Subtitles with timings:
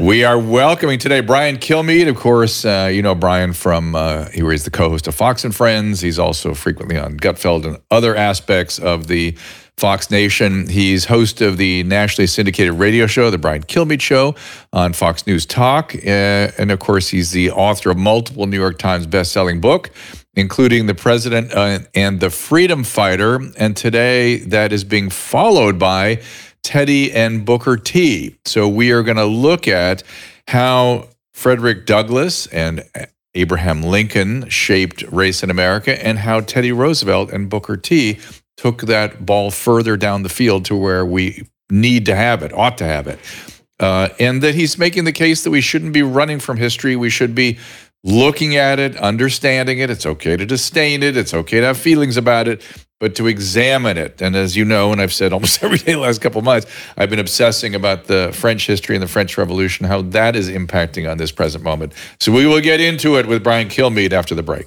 [0.00, 2.08] we are welcoming today Brian Kilmeade.
[2.08, 5.44] Of course, uh, you know Brian from, uh, he was the co host of Fox
[5.44, 6.00] and Friends.
[6.00, 9.36] He's also frequently on Gutfeld and other aspects of the
[9.80, 10.68] Fox Nation.
[10.68, 14.34] He's host of the nationally syndicated radio show, The Brian Kilmeade Show,
[14.72, 15.94] on Fox News Talk.
[15.94, 19.90] Uh, and of course, he's the author of multiple New York Times best-selling book,
[20.34, 23.40] including The President uh, and the Freedom Fighter.
[23.56, 26.20] And today, that is being followed by
[26.62, 28.36] Teddy and Booker T.
[28.44, 30.02] So we are going to look at
[30.48, 32.84] how Frederick Douglass and
[33.34, 38.18] Abraham Lincoln shaped race in America and how Teddy Roosevelt and Booker T
[38.56, 42.76] took that ball further down the field to where we need to have it, ought
[42.78, 43.18] to have it.
[43.78, 46.96] Uh, and that he's making the case that we shouldn't be running from history.
[46.96, 47.58] We should be
[48.04, 49.90] looking at it, understanding it.
[49.90, 51.16] It's okay to disdain it.
[51.16, 52.62] It's okay to have feelings about it,
[52.98, 54.22] but to examine it.
[54.22, 57.10] And as you know, and I've said almost every day the last couple months, I've
[57.10, 61.18] been obsessing about the French history and the French Revolution, how that is impacting on
[61.18, 61.92] this present moment.
[62.20, 64.66] So we will get into it with Brian Kilmeade after the break.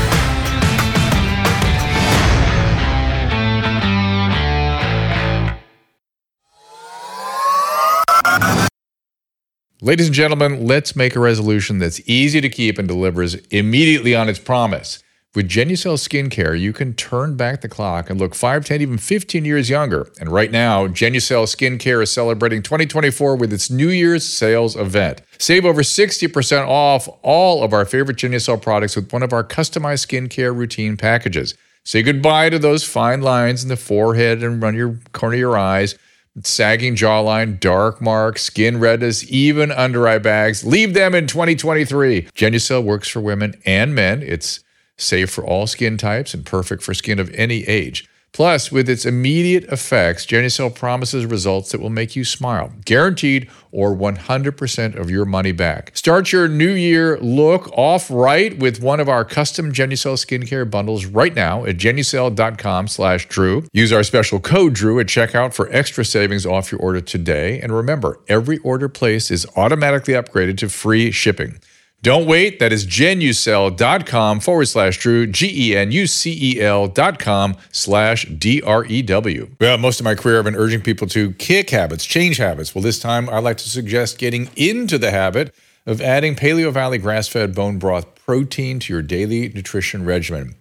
[9.83, 14.29] Ladies and gentlemen, let's make a resolution that's easy to keep and delivers immediately on
[14.29, 15.01] its promise.
[15.33, 19.43] With Genucel skincare, you can turn back the clock and look 5, 10, even 15
[19.43, 20.11] years younger.
[20.19, 25.23] And right now, Genucel skincare is celebrating 2024 with its New Year's sales event.
[25.39, 30.05] Save over 60% off all of our favorite Genucel products with one of our customized
[30.05, 31.55] skincare routine packages.
[31.83, 35.57] Say goodbye to those fine lines in the forehead and around your corner of your
[35.57, 35.95] eyes
[36.43, 40.63] sagging jawline, dark marks, skin redness, even under eye bags.
[40.63, 42.23] Leave them in 2023.
[42.33, 44.21] Genucel works for women and men.
[44.21, 44.61] It's
[44.97, 48.07] safe for all skin types and perfect for skin of any age.
[48.33, 53.93] Plus, with its immediate effects, Genucel promises results that will make you smile, guaranteed or
[53.93, 55.91] 100% of your money back.
[55.95, 61.05] Start your new year look off right with one of our custom Genucel skincare bundles
[61.05, 63.65] right now at genucel.com slash Drew.
[63.73, 67.59] Use our special code Drew at checkout for extra savings off your order today.
[67.59, 71.59] And remember, every order placed is automatically upgraded to free shipping.
[72.03, 72.57] Don't wait.
[72.57, 77.55] That is genucel.com forward slash Drew, G E N U C E L dot com
[77.71, 79.51] slash D R E W.
[79.59, 82.73] Well, most of my career, I've been urging people to kick habits, change habits.
[82.73, 85.53] Well, this time I'd like to suggest getting into the habit
[85.85, 90.55] of adding Paleo Valley grass fed bone broth protein to your daily nutrition regimen.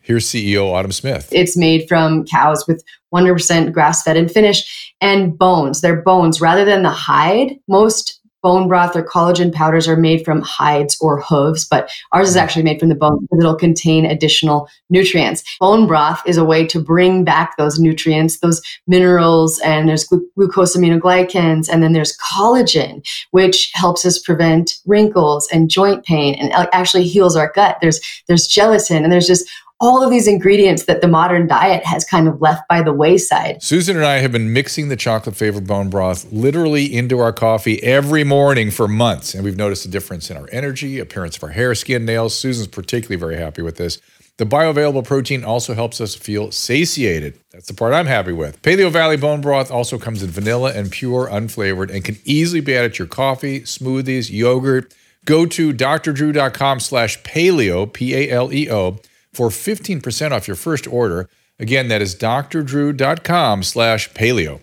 [0.00, 1.28] Here's CEO Autumn Smith.
[1.32, 5.80] It's made from cows with 100% grass fed and finished and bones.
[5.80, 7.56] They're bones rather than the hide.
[7.68, 12.36] Most bone broth or collagen powders are made from hides or hooves, but ours is
[12.36, 12.40] mm.
[12.40, 15.42] actually made from the bone because it'll contain additional nutrients.
[15.60, 20.28] Bone broth is a way to bring back those nutrients, those minerals, and there's glu-
[20.38, 27.04] glucosaminoglycans, and then there's collagen, which helps us prevent wrinkles and joint pain and actually
[27.04, 27.78] heals our gut.
[27.80, 29.48] There's there's gelatin and there's just
[29.80, 33.62] all of these ingredients that the modern diet has kind of left by the wayside.
[33.62, 37.80] Susan and I have been mixing the chocolate flavored bone broth literally into our coffee
[37.82, 41.50] every morning for months, and we've noticed a difference in our energy, appearance of our
[41.50, 42.36] hair, skin, nails.
[42.36, 44.00] Susan's particularly very happy with this.
[44.38, 47.38] The bioavailable protein also helps us feel satiated.
[47.50, 48.62] That's the part I'm happy with.
[48.62, 52.76] Paleo Valley bone broth also comes in vanilla and pure unflavored and can easily be
[52.76, 54.94] added to your coffee, smoothies, yogurt.
[55.24, 58.98] Go to drdrew.com slash paleo, P-A-L-E-O,
[59.32, 61.28] for 15% off your first order.
[61.58, 64.60] Again, that is drdrew.com slash paleo.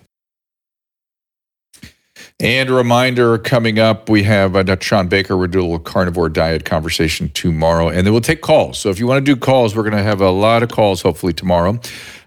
[2.39, 4.83] And a reminder coming up, we have uh, Dr.
[4.83, 5.37] Shawn Baker.
[5.37, 8.77] We're doing a little carnivore diet conversation tomorrow, and then we'll take calls.
[8.77, 11.01] So if you want to do calls, we're going to have a lot of calls
[11.01, 11.79] hopefully tomorrow.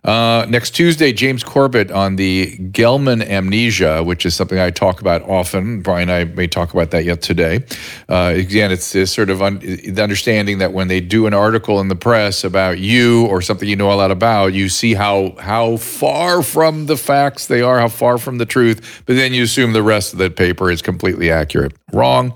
[0.04, 5.22] Uh, next Tuesday, James Corbett on the Gell-Mann amnesia, which is something I talk about
[5.22, 5.80] often.
[5.80, 7.64] Brian and I may talk about that yet today.
[8.08, 11.80] Uh, again, it's this sort of un- the understanding that when they do an article
[11.80, 15.34] in the press about you or something you know a lot about, you see how
[15.38, 19.42] how far from the facts they are, how far from the truth, but then you
[19.42, 21.72] assume the rest of the paper is completely accurate.
[21.92, 22.32] Wrong.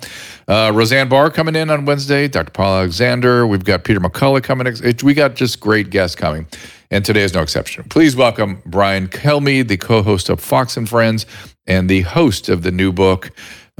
[0.49, 2.51] Uh, Roseanne Barr coming in on Wednesday, Dr.
[2.51, 3.47] Paul Alexander.
[3.47, 4.65] We've got Peter McCullough coming.
[4.65, 5.03] Next.
[5.03, 6.47] We got just great guests coming.
[6.93, 7.85] And today is no exception.
[7.85, 11.27] Please welcome Brian Kilmeade, the co-host of Fox and Friends
[11.67, 13.31] and the host of the new book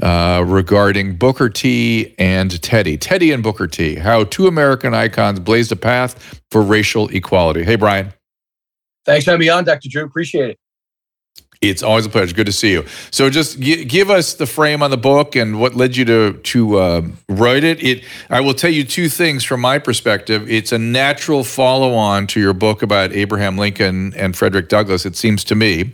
[0.01, 2.97] uh, regarding Booker T and Teddy.
[2.97, 7.63] Teddy and Booker T, how two American icons blazed a path for racial equality.
[7.63, 8.11] Hey, Brian.
[9.05, 9.89] Thanks for having me on, Dr.
[9.89, 10.03] Drew.
[10.03, 10.59] Appreciate it.
[11.69, 12.35] It's always a pleasure.
[12.35, 12.85] Good to see you.
[13.11, 16.33] So, just g- give us the frame on the book and what led you to
[16.33, 17.83] to uh, write it.
[17.83, 18.03] It.
[18.29, 20.49] I will tell you two things from my perspective.
[20.49, 25.05] It's a natural follow on to your book about Abraham Lincoln and Frederick Douglass.
[25.05, 25.93] It seems to me.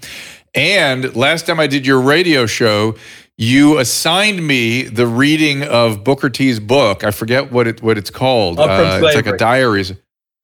[0.55, 2.95] And last time I did your radio show,
[3.37, 7.03] you assigned me the reading of Booker T's book.
[7.03, 8.59] I forget what it what it's called.
[8.59, 9.93] Uh, it's like a diaries.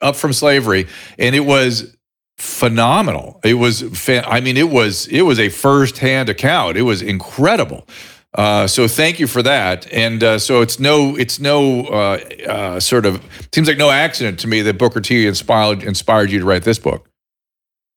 [0.02, 0.88] Up from slavery,
[1.18, 1.95] and it was
[2.38, 3.40] phenomenal.
[3.44, 6.78] It was, I mean, it was it was a firsthand account.
[6.78, 7.88] It was incredible.
[8.36, 9.92] Uh, so thank you for that.
[9.94, 13.24] And uh, so it's no it's no uh, uh sort of
[13.54, 16.80] seems like no accident to me that Booker T inspired inspired you to write this
[16.80, 17.10] book.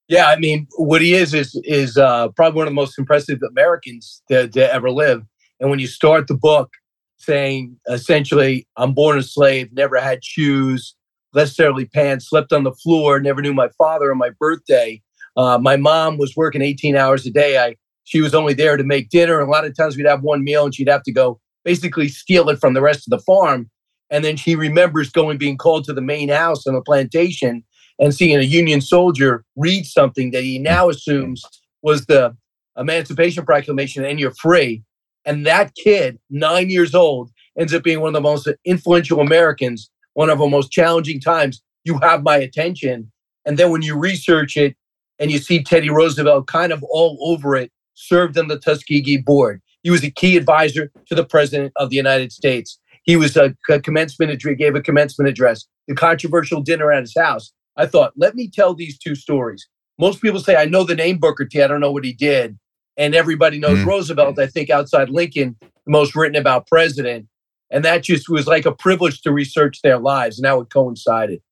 [0.06, 3.40] Yeah, I mean, what he is is is uh, probably one of the most impressive
[3.50, 5.22] Americans to, to ever live.
[5.60, 6.70] And when you start the book
[7.16, 10.94] saying essentially, "I'm born a slave, never had shoes,
[11.34, 15.02] necessarily pants, slept on the floor, never knew my father on my birthday.
[15.36, 17.58] Uh, my mom was working 18 hours a day.
[17.58, 17.76] I
[18.08, 19.38] she was only there to make dinner.
[19.38, 22.08] And a lot of times we'd have one meal and she'd have to go basically
[22.08, 23.70] steal it from the rest of the farm.
[24.08, 27.62] And then she remembers going being called to the main house on the plantation
[27.98, 31.44] and seeing a Union soldier read something that he now assumes
[31.82, 32.34] was the
[32.78, 34.82] Emancipation Proclamation and you're free.
[35.26, 39.90] And that kid, nine years old, ends up being one of the most influential Americans
[40.18, 43.08] one of our most challenging times, you have my attention.
[43.46, 44.74] And then when you research it
[45.20, 49.62] and you see Teddy Roosevelt kind of all over it, served on the Tuskegee board.
[49.84, 52.80] He was a key advisor to the president of the United States.
[53.04, 57.14] He was a, a commencement address, gave a commencement address, the controversial dinner at his
[57.16, 57.52] house.
[57.76, 59.68] I thought, let me tell these two stories.
[60.00, 62.58] Most people say, I know the name Booker T, I don't know what he did.
[62.96, 63.86] And everybody knows mm.
[63.86, 67.28] Roosevelt, I think, outside Lincoln, the most written about president.
[67.70, 70.38] And that just was like a privilege to research their lives.
[70.38, 71.42] And how it coincided.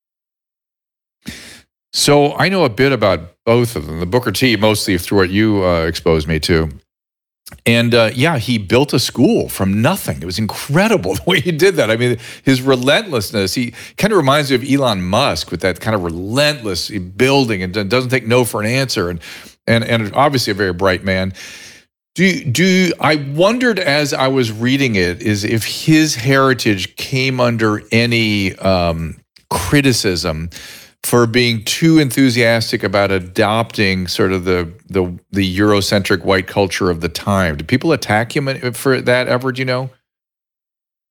[1.93, 3.99] So I know a bit about both of them.
[3.99, 6.69] The Booker T, mostly through what you uh, exposed me to.
[7.65, 10.21] And uh, yeah, he built a school from nothing.
[10.21, 11.89] It was incredible the way he did that.
[11.89, 15.95] I mean, his relentlessness, he kind of reminds me of Elon Musk with that kind
[15.95, 19.09] of relentless building and doesn't take no for an answer.
[19.09, 19.21] And,
[19.65, 21.33] and, and obviously a very bright man.
[22.17, 27.83] Do do I wondered as I was reading it is if his heritage came under
[27.91, 29.17] any um,
[29.51, 30.49] criticism
[31.03, 37.01] for being too enthusiastic about adopting sort of the the the Eurocentric white culture of
[37.01, 37.57] the time.
[37.57, 39.51] Did people attack him for that ever?
[39.51, 39.91] Do you know?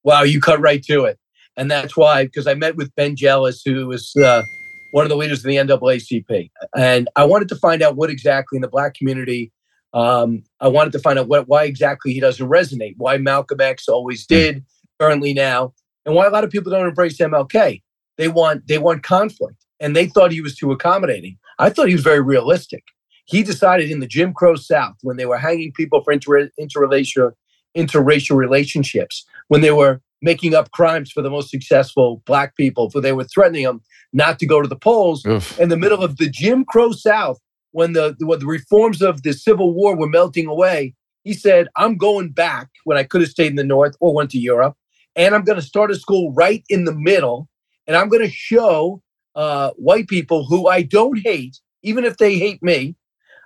[0.02, 1.20] Wow, you cut right to it,
[1.56, 4.42] and that's why because I met with Ben Jealous, who was uh,
[4.90, 8.56] one of the leaders of the NAACP, and I wanted to find out what exactly
[8.56, 9.52] in the Black community
[9.96, 13.88] um, I wanted to find out what, why exactly he doesn't resonate, why Malcolm X
[13.88, 14.34] always hmm.
[14.34, 14.64] did,
[15.00, 15.72] currently now,
[16.04, 17.82] and why a lot of people don't embrace MLK.
[18.18, 21.38] They want they want conflict, and they thought he was too accommodating.
[21.58, 22.84] I thought he was very realistic.
[23.24, 27.32] He decided in the Jim Crow South when they were hanging people for inter- interracial
[27.76, 33.00] interracial relationships, when they were making up crimes for the most successful black people, for
[33.00, 33.80] they were threatening them
[34.12, 35.58] not to go to the polls Oof.
[35.58, 37.38] in the middle of the Jim Crow South
[37.76, 41.98] when the when the reforms of the Civil War were melting away, he said, "I'm
[41.98, 44.74] going back when I could have stayed in the North or went to Europe,
[45.14, 47.50] and I'm going to start a school right in the middle,
[47.86, 49.02] and I'm going to show
[49.34, 52.96] uh, white people who I don't hate, even if they hate me.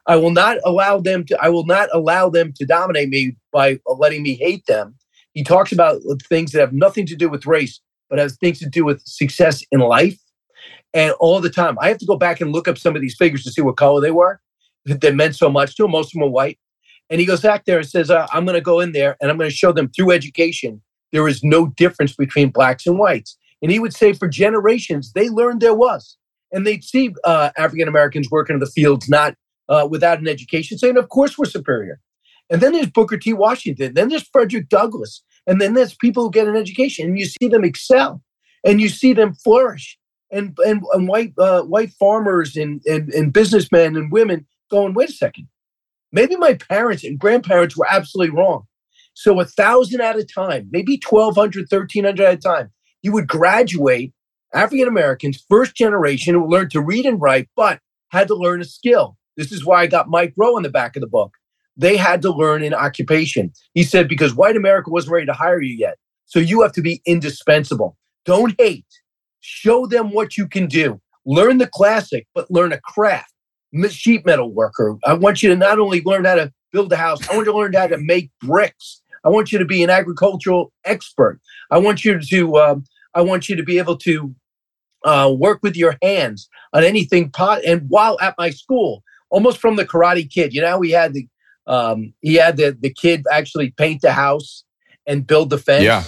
[0.06, 1.36] I will not allow them to.
[1.42, 4.94] I will not allow them to dominate me by letting me hate them."
[5.34, 8.68] He talks about things that have nothing to do with race, but has things to
[8.68, 10.20] do with success in life
[10.94, 11.76] and all the time.
[11.80, 13.76] I have to go back and look up some of these figures to see what
[13.76, 14.40] color they were
[14.86, 15.90] that meant so much to him.
[15.92, 16.58] Most of them were white.
[17.10, 19.30] And he goes back there and says, uh, I'm going to go in there and
[19.30, 20.80] I'm going to show them through education
[21.12, 23.36] there is no difference between blacks and whites.
[23.62, 26.16] And he would say for generations, they learned there was.
[26.52, 29.34] And they'd see uh, African Americans working in the fields not
[29.68, 32.00] uh, without an education, saying, Of course, we're superior.
[32.48, 33.32] And then there's Booker T.
[33.32, 33.94] Washington.
[33.94, 35.22] Then there's Frederick Douglass.
[35.46, 38.22] And then there's people who get an education and you see them excel
[38.64, 39.96] and you see them flourish
[40.30, 45.10] and and, and white uh, white farmers and, and and businessmen and women going, wait
[45.10, 45.48] a second,
[46.12, 48.64] maybe my parents and grandparents were absolutely wrong.
[49.14, 52.70] So a thousand at a time, maybe 1,200, 1,300 at a time,
[53.02, 54.12] you would graduate
[54.54, 58.64] African Americans, first generation, who learned to read and write, but had to learn a
[58.64, 59.16] skill.
[59.36, 61.34] This is why I got Mike Rowe in the back of the book.
[61.76, 63.52] They had to learn an occupation.
[63.74, 65.98] He said, because white America wasn't ready to hire you yet.
[66.26, 67.96] So you have to be indispensable.
[68.24, 68.86] Don't hate
[69.40, 73.32] show them what you can do learn the classic, but learn a craft.
[73.90, 74.96] Sheet metal worker.
[75.04, 77.52] I want you to not only learn how to build a house, I want you
[77.52, 79.00] to learn how to make bricks.
[79.24, 81.40] I want you to be an agricultural expert.
[81.70, 84.34] I want you to um, I want you to be able to
[85.04, 87.62] uh, work with your hands on anything pot.
[87.64, 91.28] And while at my school, almost from the Karate Kid, you know, we had the
[91.66, 94.64] um, he had the the kid actually paint the house
[95.06, 95.84] and build the fence.
[95.84, 96.02] Yeah,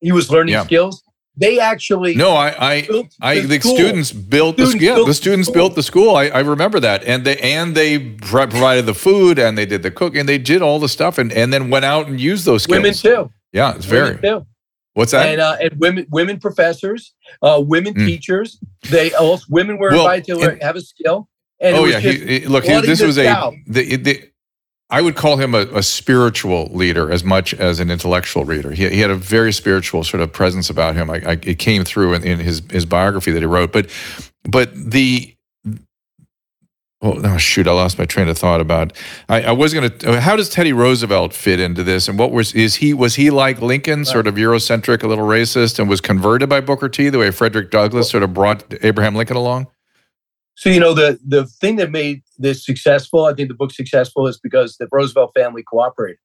[0.00, 0.64] he was learning Yeah.
[0.64, 1.04] skills.
[1.40, 3.74] They actually no, I, I, built I, the school.
[3.76, 5.54] students built the Students yeah, built the students school.
[5.54, 6.16] built the school.
[6.16, 9.90] I, I remember that, and they and they provided the food, and they did the
[9.92, 12.64] cook, and they did all the stuff, and and then went out and used those
[12.64, 12.78] skills.
[12.78, 13.30] women too.
[13.52, 14.16] Yeah, it's very.
[14.16, 14.46] Women too.
[14.94, 15.26] What's that?
[15.28, 18.06] and uh, and women women professors, uh, women Mm.
[18.06, 18.58] teachers.
[18.90, 21.28] They also women were Well, invited to and- have a skill.
[21.60, 23.52] And oh yeah, he, he- look, he, this was a.
[23.66, 24.27] The, the,
[24.90, 28.72] I would call him a, a spiritual leader as much as an intellectual leader.
[28.72, 31.10] He, he had a very spiritual sort of presence about him.
[31.10, 33.70] I, I, it came through in, in his his biography that he wrote.
[33.70, 33.90] But
[34.44, 35.34] but the
[37.02, 38.94] oh, oh shoot, I lost my train of thought about.
[39.28, 40.20] I, I was going to.
[40.22, 42.08] How does Teddy Roosevelt fit into this?
[42.08, 45.78] And what was is he was he like Lincoln, sort of Eurocentric, a little racist,
[45.78, 49.36] and was converted by Booker T the way Frederick Douglass sort of brought Abraham Lincoln
[49.36, 49.66] along?
[50.58, 54.26] So you know the the thing that made this successful, I think the book successful,
[54.26, 56.18] is because the Roosevelt family cooperated.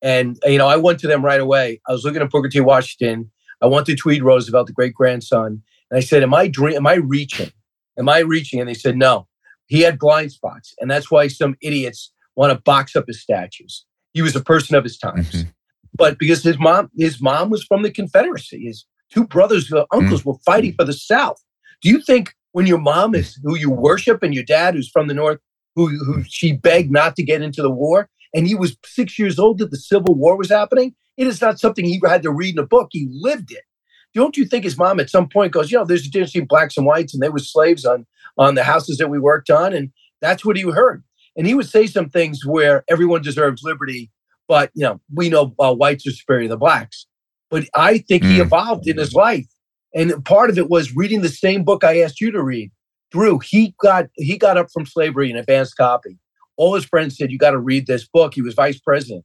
[0.00, 1.80] And you know, I went to them right away.
[1.88, 2.60] I was looking at Booker T.
[2.60, 3.32] Washington.
[3.60, 6.76] I went to Tweed Roosevelt, the great grandson, and I said, "Am I dream?
[6.76, 7.50] Am I reaching?
[7.98, 9.26] Am I reaching?" And they said, "No."
[9.66, 13.84] He had blind spots, and that's why some idiots want to box up his statues.
[14.12, 15.52] He was a person of his times, Mhm.
[15.94, 18.66] but because his mom, his mom was from the Confederacy.
[18.66, 21.42] His two brothers, uncles, were fighting for the South.
[21.82, 25.08] Do you think when your mom is who you worship and your dad who's from
[25.08, 25.40] the north
[25.74, 29.38] who, who she begged not to get into the war and he was six years
[29.40, 32.54] old that the civil war was happening it is not something he had to read
[32.54, 33.62] in a book he lived it.
[34.14, 36.46] Don't you think his mom at some point goes you know there's a difference between
[36.46, 38.06] blacks and whites and they were slaves on
[38.38, 41.02] on the houses that we worked on and that's what he heard.
[41.36, 44.10] And he would say some things where everyone deserves liberty
[44.46, 47.06] but you know we know uh, whites are superior to blacks.
[47.50, 48.46] But i think he Mm.
[48.46, 49.46] evolved in his life
[49.94, 52.70] and part of it was reading the same book I asked you to read.
[53.12, 56.18] Drew, he got he got up from slavery in advanced copy.
[56.56, 59.24] All his friends said, "You got to read this book." He was vice president,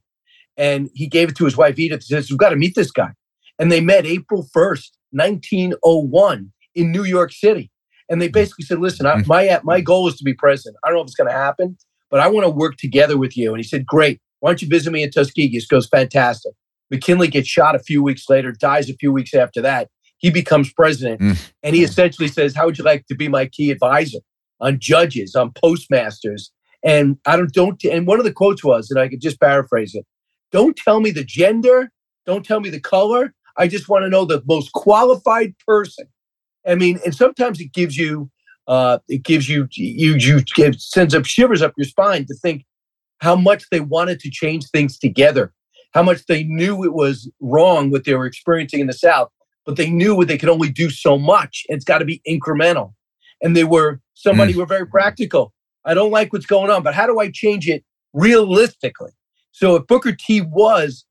[0.56, 2.04] and he gave it to his wife Edith.
[2.06, 3.10] He says, We've got to meet this guy."
[3.58, 7.70] And they met April first, nineteen oh one, in New York City.
[8.08, 9.26] And they basically said, "Listen, I, hmm.
[9.26, 10.76] my my goal is to be president.
[10.84, 11.76] I don't know if it's going to happen,
[12.10, 14.20] but I want to work together with you." And he said, "Great.
[14.38, 16.52] Why don't you visit me in Tuskegee?" He goes, "Fantastic."
[16.90, 19.88] McKinley gets shot a few weeks later, dies a few weeks after that.
[20.20, 21.50] He becomes president, Mm.
[21.62, 24.20] and he essentially says, "How would you like to be my key advisor
[24.60, 26.52] on judges, on postmasters?"
[26.84, 27.82] And I don't don't.
[27.84, 30.06] And one of the quotes was, and I could just paraphrase it:
[30.52, 31.90] "Don't tell me the gender,
[32.26, 33.34] don't tell me the color.
[33.58, 36.06] I just want to know the most qualified person."
[36.66, 38.30] I mean, and sometimes it gives you,
[38.68, 42.64] uh, it gives you, you, you, it sends up shivers up your spine to think
[43.20, 45.52] how much they wanted to change things together,
[45.94, 49.30] how much they knew it was wrong what they were experiencing in the South,
[49.70, 51.64] but they knew what they could only do so much.
[51.68, 52.92] and It's got to be incremental.
[53.40, 55.52] And they were somebody who were very practical.
[55.84, 59.12] I don't like what's going on, but how do I change it realistically?
[59.52, 61.04] So if Booker T was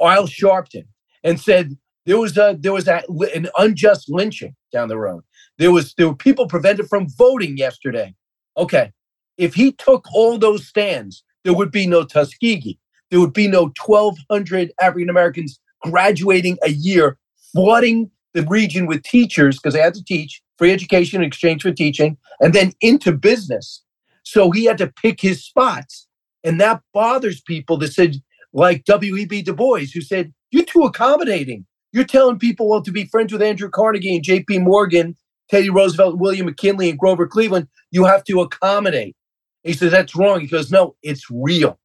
[0.00, 0.86] Al Sharpton
[1.22, 1.76] and said
[2.06, 3.02] there was a there was a,
[3.34, 5.22] an unjust lynching down the road,
[5.58, 8.14] there was there were people prevented from voting yesterday.
[8.56, 8.92] Okay,
[9.36, 12.78] if he took all those stands, there would be no Tuskegee.
[13.10, 17.18] There would be no 1,200 African Americans graduating a year,
[17.52, 21.72] flooding the region with teachers because they had to teach free education in exchange for
[21.72, 23.82] teaching, and then into business.
[24.24, 26.06] So he had to pick his spots.
[26.44, 28.16] And that bothers people that said,
[28.52, 29.40] like W.E.B.
[29.40, 31.64] Du Bois, who said, You're too accommodating.
[31.92, 34.58] You're telling people well, to be friends with Andrew Carnegie and J.P.
[34.58, 35.16] Morgan,
[35.48, 37.66] Teddy Roosevelt, William McKinley, and Grover Cleveland.
[37.90, 39.16] You have to accommodate.
[39.64, 40.40] He says, That's wrong.
[40.40, 41.78] He goes, No, it's real.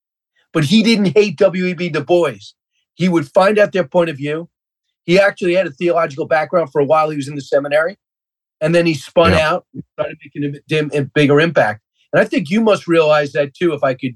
[0.52, 1.90] But he didn't hate W.E.B.
[1.90, 2.34] Du Bois.
[2.96, 4.50] He would find out their point of view.
[5.06, 7.10] He actually had a theological background for a while.
[7.10, 7.98] He was in the seminary.
[8.62, 9.50] And then he spun Yeah.
[9.50, 11.82] out and tried to make an, dim- a bigger impact.
[12.14, 14.14] And I think you must realize that too, if I could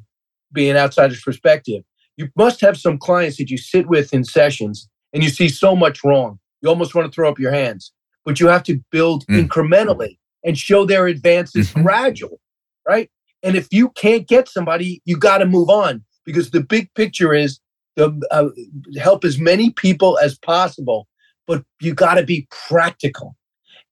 [0.53, 1.83] be an outsider's perspective.
[2.17, 5.75] You must have some clients that you sit with in sessions and you see so
[5.75, 6.39] much wrong.
[6.61, 7.91] You almost want to throw up your hands,
[8.25, 9.47] but you have to build Mm.
[9.47, 11.83] incrementally and show their advances Mhm.
[11.83, 12.39] gradual,
[12.87, 13.09] right?
[13.43, 17.33] And if you can't get somebody, you got to move on because the big picture
[17.33, 17.59] is
[17.99, 18.49] to uh,
[18.99, 21.07] help as many people as possible,
[21.47, 23.35] but you got to be practical.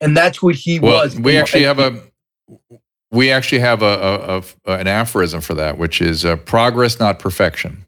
[0.02, 1.20] And that's what he Well, was.
[1.20, 2.02] we actually have a
[3.12, 7.20] we actually have a, a, a an aphorism for that, which is uh, progress, not
[7.20, 7.86] perfection,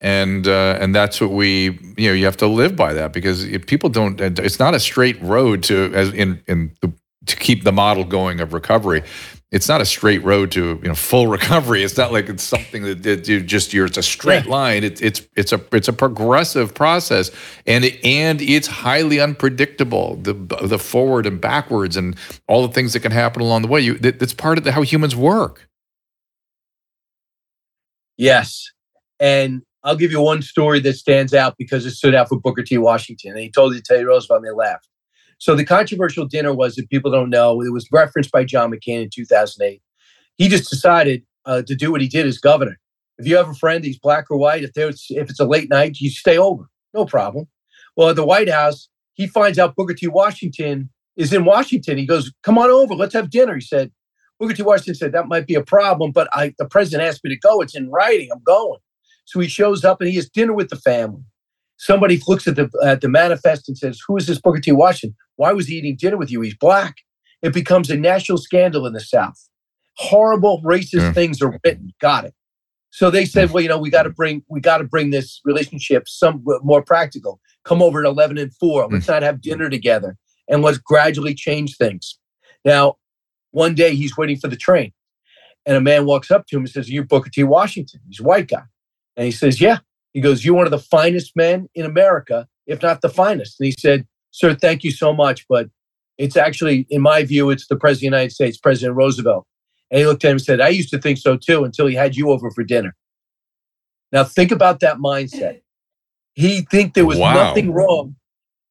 [0.00, 3.44] and uh, and that's what we you know you have to live by that because
[3.44, 6.92] if people don't, it's not a straight road to as in in the
[7.26, 9.02] to keep the model going of recovery
[9.50, 11.82] it's not a straight road to you know full recovery.
[11.82, 14.50] It's not like it's something that, that you just you're it's a straight yeah.
[14.50, 14.84] line.
[14.84, 17.30] It's it's it's a it's a progressive process,
[17.66, 20.16] and it, and it's highly unpredictable.
[20.16, 22.16] The the forward and backwards and
[22.46, 23.80] all the things that can happen along the way.
[23.80, 25.68] You that, that's part of the, how humans work.
[28.16, 28.70] Yes,
[29.18, 32.62] and I'll give you one story that stands out because it stood out for Booker
[32.62, 32.78] T.
[32.78, 34.89] Washington, and he told it to Teddy Roosevelt, and they laughed.
[35.40, 39.02] So the controversial dinner was, that people don't know, it was referenced by John McCain
[39.02, 39.82] in 2008.
[40.36, 42.78] He just decided uh, to do what he did as governor.
[43.18, 45.70] If you have a friend, he's black or white, if there's if it's a late
[45.70, 47.46] night, you stay over, no problem.
[47.96, 50.08] Well, at the White House, he finds out Booker T.
[50.08, 51.98] Washington is in Washington.
[51.98, 53.90] He goes, "Come on over, let's have dinner." He said,
[54.38, 54.62] Booker T.
[54.62, 57.60] Washington said that might be a problem, but I, the president asked me to go.
[57.60, 58.30] It's in writing.
[58.32, 58.78] I'm going.
[59.26, 61.24] So he shows up and he has dinner with the family
[61.80, 64.70] somebody looks at the at the manifest and says, "Who is this Booker T.
[64.70, 65.16] Washington?
[65.40, 66.42] Why was he eating dinner with you?
[66.42, 66.96] He's black."
[67.40, 69.48] It becomes a national scandal in the South.
[69.96, 71.12] Horrible racist yeah.
[71.14, 71.94] things are written.
[71.98, 72.34] Got it.
[72.90, 75.40] So they said, "Well, you know, we got to bring we got to bring this
[75.44, 77.40] relationship some more practical.
[77.64, 78.86] Come over at eleven and four.
[78.86, 79.14] Let's mm.
[79.14, 80.16] not have dinner together,
[80.48, 82.18] and let's gradually change things."
[82.64, 82.96] Now,
[83.52, 84.92] one day he's waiting for the train,
[85.64, 87.42] and a man walks up to him and says, "You Booker T.
[87.44, 88.64] Washington?" He's a white guy,
[89.16, 89.78] and he says, "Yeah."
[90.12, 93.60] He goes, You're one of the finest men in America, if not the finest.
[93.60, 95.46] And he said, Sir, thank you so much.
[95.48, 95.68] But
[96.18, 99.46] it's actually, in my view, it's the President of the United States, President Roosevelt.
[99.90, 101.94] And he looked at him and said, I used to think so too until he
[101.94, 102.94] had you over for dinner.
[104.12, 105.62] Now, think about that mindset.
[106.34, 107.34] He think there was wow.
[107.34, 108.16] nothing wrong.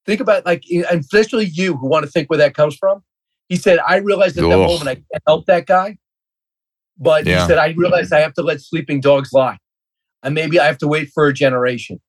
[0.05, 3.03] Think about like, and especially you who want to think where that comes from.
[3.47, 5.97] He said, I realized at that moment I can't help that guy.
[6.97, 7.41] But yeah.
[7.41, 9.57] he said, I realized I have to let sleeping dogs lie
[10.23, 11.99] and maybe I have to wait for a generation.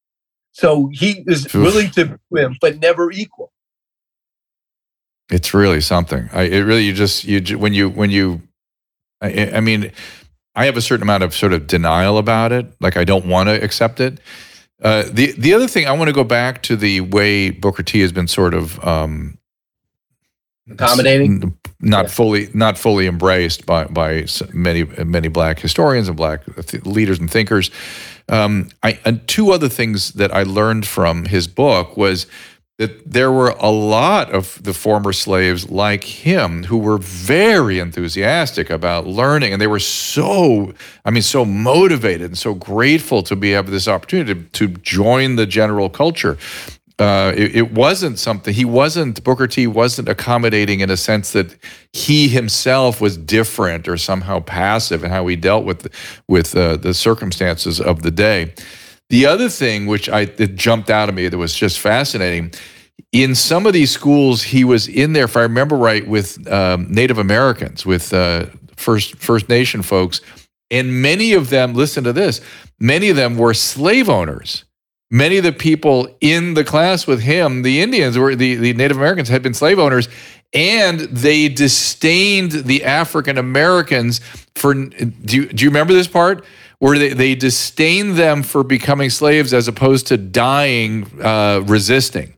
[0.53, 1.55] So he is Oof.
[1.55, 3.53] willing to swim, but never equal.
[5.31, 6.29] It's really something.
[6.33, 8.43] I it really you just you when you when you
[9.21, 9.93] I, I mean
[10.55, 12.67] I have a certain amount of sort of denial about it.
[12.81, 14.19] Like I don't want to accept it.
[14.83, 18.01] Uh, the the other thing I want to go back to the way Booker T
[18.01, 19.39] has been sort of um,
[20.69, 22.11] accommodating not yeah.
[22.11, 27.31] fully not fully embraced by by many many black historians and black th- leaders and
[27.31, 27.71] thinkers
[28.31, 32.27] um, I, and two other things that I learned from his book was
[32.81, 38.71] that there were a lot of the former slaves like him who were very enthusiastic
[38.71, 40.73] about learning and they were so
[41.05, 45.37] i mean so motivated and so grateful to be able this opportunity to, to join
[45.37, 46.39] the general culture
[47.01, 51.57] uh, it, it, wasn't something he wasn't Booker T wasn't accommodating in a sense that
[51.93, 55.89] he himself was different or somehow passive in how he dealt with
[56.29, 58.53] with uh, the circumstances of the day.
[59.09, 62.53] The other thing which I it jumped out at me that was just fascinating.
[63.13, 66.87] In some of these schools, he was in there, if I remember right, with um,
[66.93, 70.21] Native Americans, with uh, First First Nation folks,
[70.71, 71.73] and many of them.
[71.73, 72.41] Listen to this:
[72.79, 74.65] many of them were slave owners
[75.11, 78.97] many of the people in the class with him, the Indians or the, the Native
[78.97, 80.09] Americans, had been slave owners,
[80.53, 84.21] and they disdained the African Americans
[84.55, 84.75] for.
[84.75, 86.45] Do you, do you remember this part?
[86.79, 92.35] Where they, they disdained them for becoming slaves as opposed to dying uh, resisting.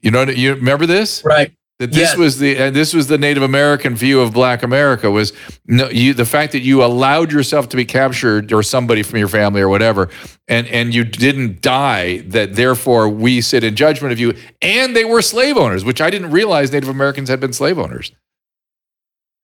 [0.00, 1.22] You know, you remember this?
[1.24, 2.16] Right that this yes.
[2.18, 5.32] was the and this was the Native American view of Black America was
[5.66, 9.28] no, you the fact that you allowed yourself to be captured or somebody from your
[9.28, 10.10] family or whatever,
[10.46, 12.18] and and you didn't die.
[12.18, 14.34] That therefore we sit in judgment of you.
[14.60, 18.12] And they were slave owners, which I didn't realize Native Americans had been slave owners.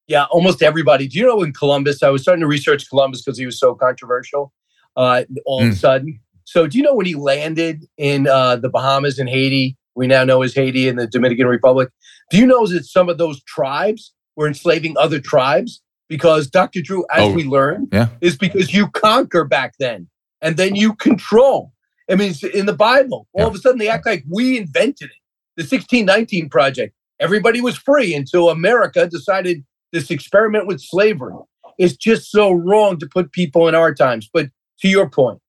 [0.06, 1.08] Yeah, almost everybody.
[1.08, 2.02] Do you know in Columbus?
[2.02, 4.52] I was starting to research Columbus because he was so controversial.
[4.94, 5.62] Uh, all mm.
[5.62, 5.76] of a hmm.
[5.78, 9.74] sudden, so do you know when he landed in uh, the Bahamas and Haiti?
[9.94, 11.88] We now know as Haiti and the Dominican Republic
[12.30, 15.82] do you know that some of those tribes were enslaving other tribes?
[16.08, 16.82] Because Dr.
[16.82, 18.08] Drew, as oh, we learned, yeah.
[18.20, 20.08] is because you conquer back then
[20.40, 21.72] and then you control.
[22.10, 23.46] I mean, in the Bible, all yeah.
[23.48, 25.16] of a sudden they act like we invented it.
[25.56, 31.34] The 1619 Project, everybody was free until America decided this experiment with slavery.
[31.78, 34.28] It's just so wrong to put people in our times.
[34.32, 35.40] But to your point,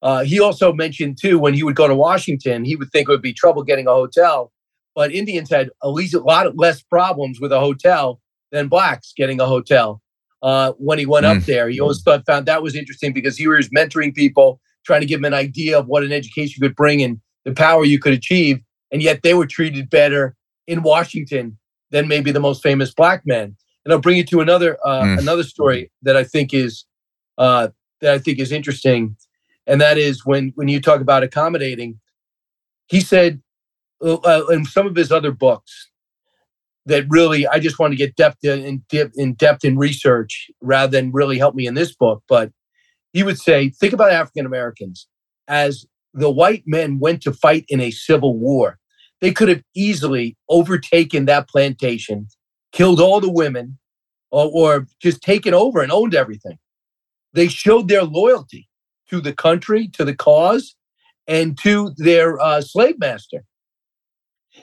[0.00, 3.12] uh, he also mentioned too when he would go to Washington, he would think it
[3.12, 4.52] would be trouble getting a hotel
[4.94, 9.40] but Indians had at least a lot less problems with a hotel than blacks getting
[9.40, 10.00] a hotel.
[10.42, 11.36] Uh, when he went mm.
[11.36, 15.00] up there, he always thought found that was interesting because he was mentoring people, trying
[15.00, 17.98] to give them an idea of what an education could bring and the power you
[17.98, 18.58] could achieve,
[18.90, 20.34] and yet they were treated better
[20.66, 21.58] in Washington
[21.90, 23.56] than maybe the most famous black men.
[23.84, 25.18] And I'll bring you to another uh, mm.
[25.18, 26.84] another story that I think is
[27.38, 27.68] uh,
[28.00, 29.16] that I think is interesting,
[29.66, 32.00] and that is when when you talk about accommodating.
[32.88, 33.40] He said
[34.02, 35.90] uh, in some of his other books,
[36.86, 38.82] that really I just want to get depth in,
[39.14, 42.22] in depth in research rather than really help me in this book.
[42.28, 42.50] But
[43.12, 45.06] he would say, think about African Americans
[45.48, 48.78] as the white men went to fight in a civil war.
[49.20, 52.26] They could have easily overtaken that plantation,
[52.72, 53.78] killed all the women,
[54.30, 56.58] or, or just taken over and owned everything.
[57.32, 58.68] They showed their loyalty
[59.10, 60.74] to the country, to the cause,
[61.28, 63.44] and to their uh, slave master.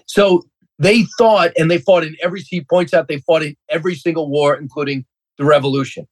[0.10, 0.42] So
[0.80, 4.28] they thought, and they fought in every, he points out, they fought in every single
[4.28, 5.06] war, including
[5.38, 6.08] the revolution.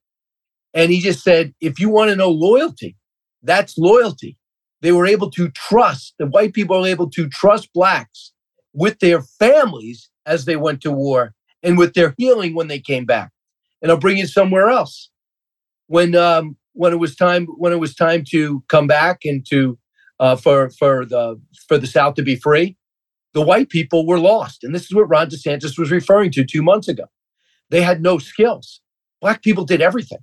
[0.75, 2.95] And he just said, if you want to know loyalty,
[3.41, 4.37] that's loyalty.
[4.81, 8.33] They were able to trust, the white people were able to trust blacks
[8.73, 11.33] with their families as they went to war
[11.63, 13.31] and with their healing when they came back.
[13.81, 15.09] And I'll bring you somewhere else.
[15.87, 19.79] When um, when it was time when it was time to come back and to
[20.19, 22.75] uh, for for the for the South to be free,
[23.33, 24.63] the white people were lost.
[24.63, 27.05] And this is what Ron DeSantis was referring to two months ago.
[27.69, 28.81] They had no skills.
[29.21, 30.19] Black people did everything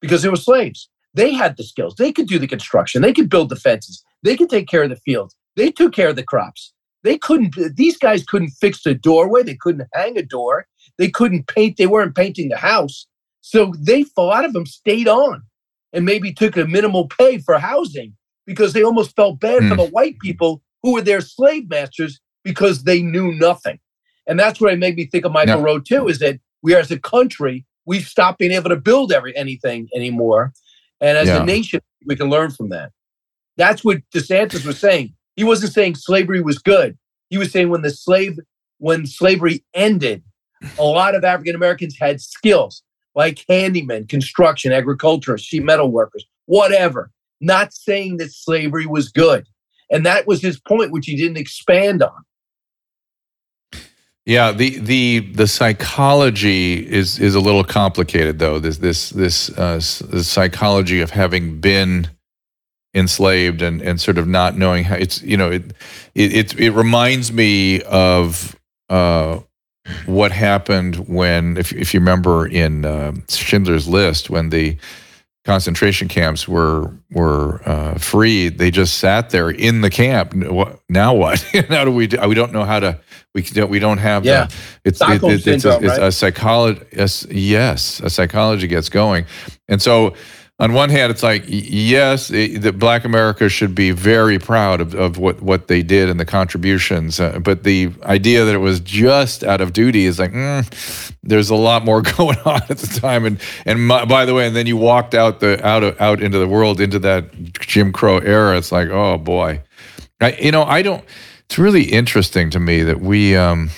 [0.00, 0.88] because they were slaves.
[1.14, 1.94] They had the skills.
[1.96, 3.02] They could do the construction.
[3.02, 4.02] They could build the fences.
[4.22, 5.36] They could take care of the fields.
[5.56, 6.72] They took care of the crops.
[7.02, 9.42] They couldn't, these guys couldn't fix the doorway.
[9.42, 10.66] They couldn't hang a door.
[10.98, 11.76] They couldn't paint.
[11.76, 13.06] They weren't painting the house.
[13.40, 15.42] So they, a lot of them stayed on
[15.92, 19.68] and maybe took a minimal pay for housing because they almost felt bad mm.
[19.68, 19.80] for hmm.
[19.80, 23.78] the white people who were their slave masters because they knew nothing.
[24.26, 25.62] And that's what it made me think of Michael yeah.
[25.62, 29.36] Rowe too, is that we as a country, we've stopped being able to build every
[29.36, 30.52] anything anymore.
[31.00, 31.42] And as yeah.
[31.42, 32.92] a nation, we can learn from that.
[33.56, 35.14] That's what DeSantis was saying.
[35.36, 36.96] He wasn't saying slavery was good.
[37.30, 38.38] He was saying when the slave,
[38.78, 40.22] when slavery ended,
[40.78, 42.82] a lot of African Americans had skills
[43.14, 47.10] like handymen, construction, agriculture, sheet metal workers, whatever.
[47.40, 49.46] Not saying that slavery was good.
[49.90, 52.24] And that was his point, which he didn't expand on.
[54.24, 58.60] Yeah, the the the psychology is is a little complicated though.
[58.60, 62.08] This this this, uh, psychology of having been
[62.94, 65.72] enslaved and and sort of not knowing how it's you know it
[66.14, 68.56] it it, it reminds me of
[68.90, 69.40] uh,
[70.06, 74.76] what happened when if if you remember in uh, Schindler's List when the
[75.44, 80.34] concentration camps were were uh, freed, they just sat there in the camp.
[80.88, 81.44] Now what?
[81.70, 82.06] now do we?
[82.06, 83.00] Do, we don't know how to.
[83.34, 83.70] We don't.
[83.70, 84.24] We don't have.
[84.24, 84.46] Yeah.
[84.46, 86.84] The, it's it, it, it's, a, it's a psychology.
[86.92, 89.24] Yes, yes, a psychology gets going,
[89.68, 90.14] and so
[90.62, 94.94] on one hand, it's like yes, it, that Black America should be very proud of,
[94.94, 97.18] of what what they did and the contributions.
[97.18, 101.50] Uh, but the idea that it was just out of duty is like mm, there's
[101.50, 103.24] a lot more going on at the time.
[103.24, 106.22] And and my, by the way, and then you walked out the out of, out
[106.22, 108.56] into the world into that Jim Crow era.
[108.56, 109.62] It's like oh boy,
[110.20, 111.04] I, you know I don't.
[111.52, 113.36] It's really interesting to me that we.
[113.36, 113.68] Um,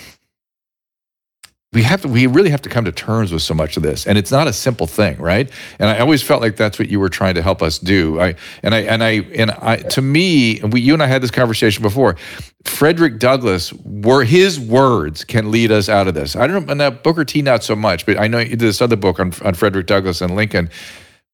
[1.73, 4.07] we have to, we really have to come to terms with so much of this
[4.07, 5.51] and it's not a simple thing right?
[5.81, 8.21] And i always felt like that's what you were trying to help us do.
[8.21, 11.33] I and i and i and i to me we, you and i had this
[11.33, 12.15] conversation before
[12.63, 16.37] frederick douglass were his words can lead us out of this.
[16.37, 18.95] I don't know booker t not so much but i know you did this other
[18.95, 20.71] book on, on frederick douglass and lincoln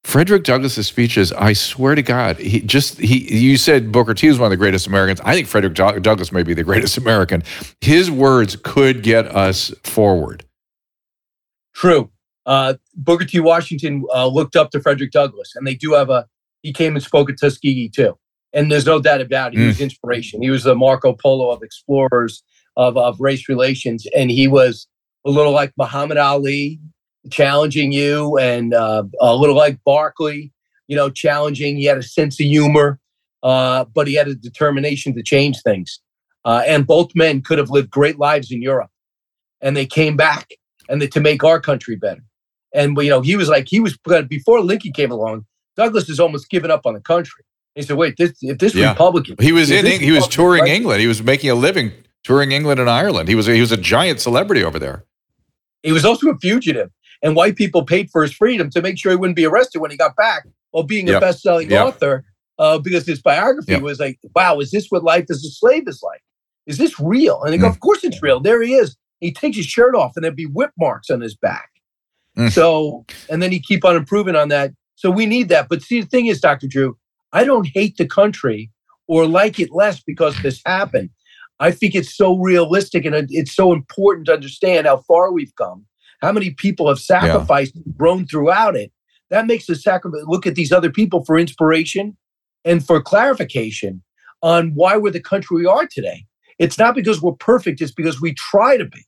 [0.05, 4.39] Frederick Douglass's speeches, I swear to God, he just he you said Booker T was
[4.39, 5.21] one of the greatest Americans.
[5.25, 7.43] I think Frederick Douglass may be the greatest American.
[7.81, 10.45] His words could get us forward.
[11.75, 12.11] True.
[12.47, 13.41] Uh, Booker T.
[13.41, 16.27] Washington uh, looked up to Frederick Douglass, and they do have a.
[16.63, 18.19] He came and spoke at Tuskegee too,
[18.53, 19.59] and there's no doubt about it.
[19.59, 19.69] He mm.
[19.69, 20.43] was inspiration.
[20.43, 22.43] He was the Marco Polo of explorers
[22.77, 24.89] of of race relations, and he was
[25.27, 26.81] a little like Muhammad Ali
[27.31, 30.53] challenging you, and uh, a little like Barkley,
[30.89, 31.77] you know, challenging.
[31.77, 32.99] He had a sense of humor,
[33.43, 36.01] uh, but he had a determination to change things.
[36.45, 38.91] Uh, and both men could have lived great lives in Europe,
[39.61, 40.49] and they came back
[40.89, 42.23] and they, to make our country better.
[42.75, 43.97] And you know, he was like he was
[44.29, 45.47] before Lincoln came along.
[45.77, 47.45] Douglass has almost given up on the country.
[47.75, 48.91] He said, "Wait, this if this yeah.
[48.91, 51.01] Republican, he was in he was touring England.
[51.01, 53.29] He was making a living touring England and Ireland.
[53.29, 55.05] He was he was a giant celebrity over there.
[55.83, 56.91] He was also a fugitive
[57.23, 59.91] and white people paid for his freedom to make sure he wouldn't be arrested when
[59.91, 61.19] he got back while being yep.
[61.19, 61.87] a best-selling yep.
[61.87, 62.25] author
[62.59, 63.83] uh, because his biography yep.
[63.83, 66.23] was like wow is this what life as a slave is like
[66.67, 67.71] is this real and they go mm.
[67.71, 70.47] of course it's real there he is he takes his shirt off and there'd be
[70.47, 71.71] whip marks on his back
[72.37, 72.51] mm.
[72.51, 76.01] so and then he keep on improving on that so we need that but see
[76.01, 76.97] the thing is dr drew
[77.33, 78.71] i don't hate the country
[79.09, 81.11] or like it less because this happened
[81.61, 85.87] i think it's so realistic and it's so important to understand how far we've come
[86.21, 87.93] how many people have sacrificed yeah.
[87.97, 88.93] grown throughout it?
[89.31, 92.17] That makes the sacrifice look at these other people for inspiration
[92.65, 94.03] and for clarification
[94.43, 96.25] on why we're the country we are today.
[96.59, 99.05] It's not because we're perfect it's because we try to be.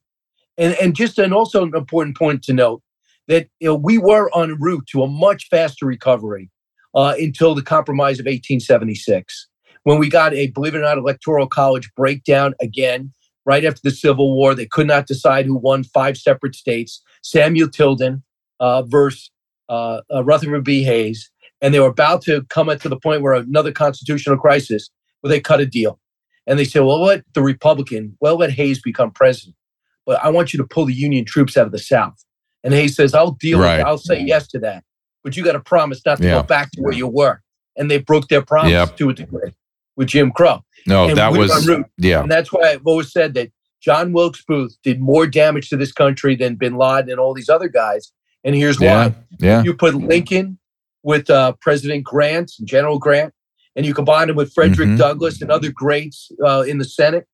[0.59, 2.83] And and just and also an important point to note
[3.29, 6.51] that you know, we were en route to a much faster recovery
[6.94, 9.48] uh, until the compromise of 1876,
[9.85, 13.12] when we got a believe it or not electoral college breakdown again
[13.44, 14.55] right after the Civil War.
[14.55, 17.02] They could not decide who won five separate states.
[17.22, 18.22] Samuel Tilden
[18.61, 19.31] uh, versus
[19.68, 20.83] uh, uh, Rutherford B.
[20.83, 25.28] Hayes, and they were about to come to the point where another constitutional crisis, where
[25.28, 25.98] they cut a deal,
[26.46, 29.57] and they said, "Well, let the Republican, well, let Hayes become president,
[30.05, 32.24] but I want you to pull the Union troops out of the South."
[32.64, 33.78] And Hayes says, "I'll deal right.
[33.78, 33.87] with it.
[33.87, 34.85] I'll say yes to that,
[35.24, 36.40] but you got to promise not to yeah.
[36.40, 37.42] go back to where you were."
[37.76, 38.96] And they broke their promise yep.
[38.98, 39.55] to a degree
[39.96, 40.64] with Jim Crow.
[40.87, 41.68] No, and that was
[41.99, 45.77] yeah, and that's why I've always said that John Wilkes Booth did more damage to
[45.77, 48.12] this country than Bin Laden and all these other guys.
[48.45, 50.59] And here's yeah, why: yeah, you put Lincoln
[51.03, 53.33] with uh, President Grant and General Grant,
[53.77, 54.97] and you combine him with Frederick mm-hmm.
[54.97, 57.27] Douglass and other greats uh, in the Senate.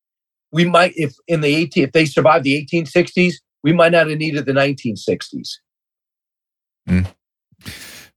[0.51, 4.19] We might, if in the 18, if they survived the 1860s, we might not have
[4.19, 5.49] needed the 1960s.
[6.89, 7.07] Mm.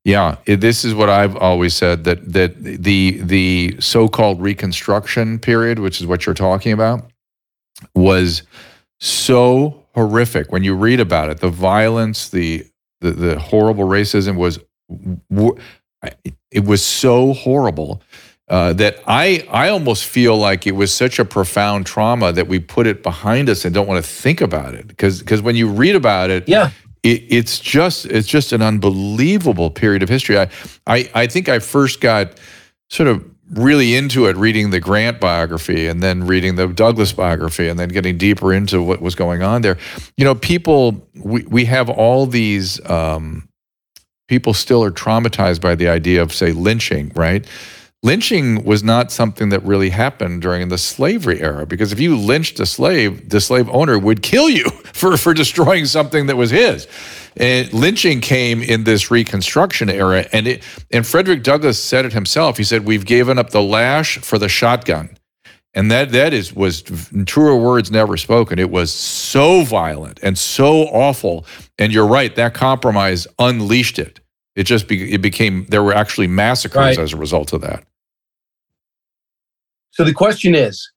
[0.04, 6.02] Yeah, this is what I've always said that that the the so-called Reconstruction period, which
[6.02, 7.12] is what you're talking about,
[7.94, 8.42] was
[9.00, 10.52] so horrific.
[10.52, 12.66] When you read about it, the violence, the
[13.02, 14.60] the, the horrible racism was
[16.52, 18.02] it was so horrible
[18.48, 22.60] uh, that I I almost feel like it was such a profound trauma that we
[22.60, 25.70] put it behind us and don't want to think about it because because when you
[25.70, 26.72] read about it, yeah,
[27.04, 30.38] it, it's just it's just an unbelievable period of history.
[30.38, 30.50] I,
[30.88, 32.40] I I think I first got
[32.90, 37.68] sort of really into it reading the Grant biography and then reading the Douglass biography
[37.68, 39.78] and then getting deeper into what was going on there.
[40.18, 43.48] You know, people we we have all these um,
[44.28, 47.46] people still are traumatized by the idea of say lynching, right?
[48.04, 52.60] Lynching was not something that really happened during the slavery era because if you lynched
[52.60, 56.88] a slave, the slave owner would kill you for, for destroying something that was his.
[57.38, 62.58] And lynching came in this Reconstruction era, and it, and Frederick Douglass said it himself.
[62.58, 65.18] He said, "We've given up the lash for the shotgun,"
[65.74, 66.82] and that that is was
[67.26, 68.60] truer words never spoken.
[68.60, 71.46] It was so violent and so awful.
[71.80, 74.20] And you're right, that compromise unleashed it.
[74.56, 77.00] It just be, it became there were actually massacres right.
[77.00, 77.86] as a result of that.
[79.92, 80.90] So the question is,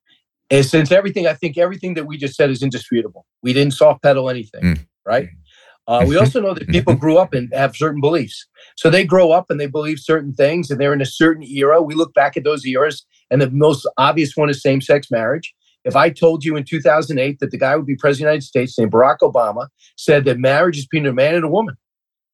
[0.50, 3.26] is since everything, I think everything that we just said is indisputable.
[3.42, 4.86] We didn't soft pedal anything, mm.
[5.06, 5.28] right?
[5.86, 8.46] Uh, we also know that people grew up and have certain beliefs.
[8.74, 11.82] So they grow up and they believe certain things and they're in a certain era.
[11.82, 15.54] We look back at those eras, and the most obvious one is same sex marriage.
[15.84, 18.46] If I told you in 2008 that the guy would be president of the United
[18.46, 21.76] States named Barack Obama said that marriage is between a man and a woman,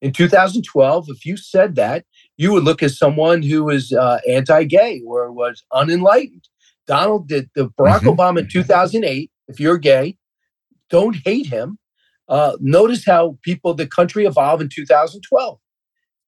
[0.02, 2.04] in 2012, if you said that,
[2.36, 6.48] you would look as someone who was uh, anti-gay or was unenlightened.
[6.86, 8.20] Donald did the Barack mm-hmm.
[8.20, 9.30] Obama in 2008.
[9.48, 10.16] If you're gay,
[10.88, 11.78] don't hate him.
[12.28, 15.58] Uh, notice how people, the country evolved in 2012,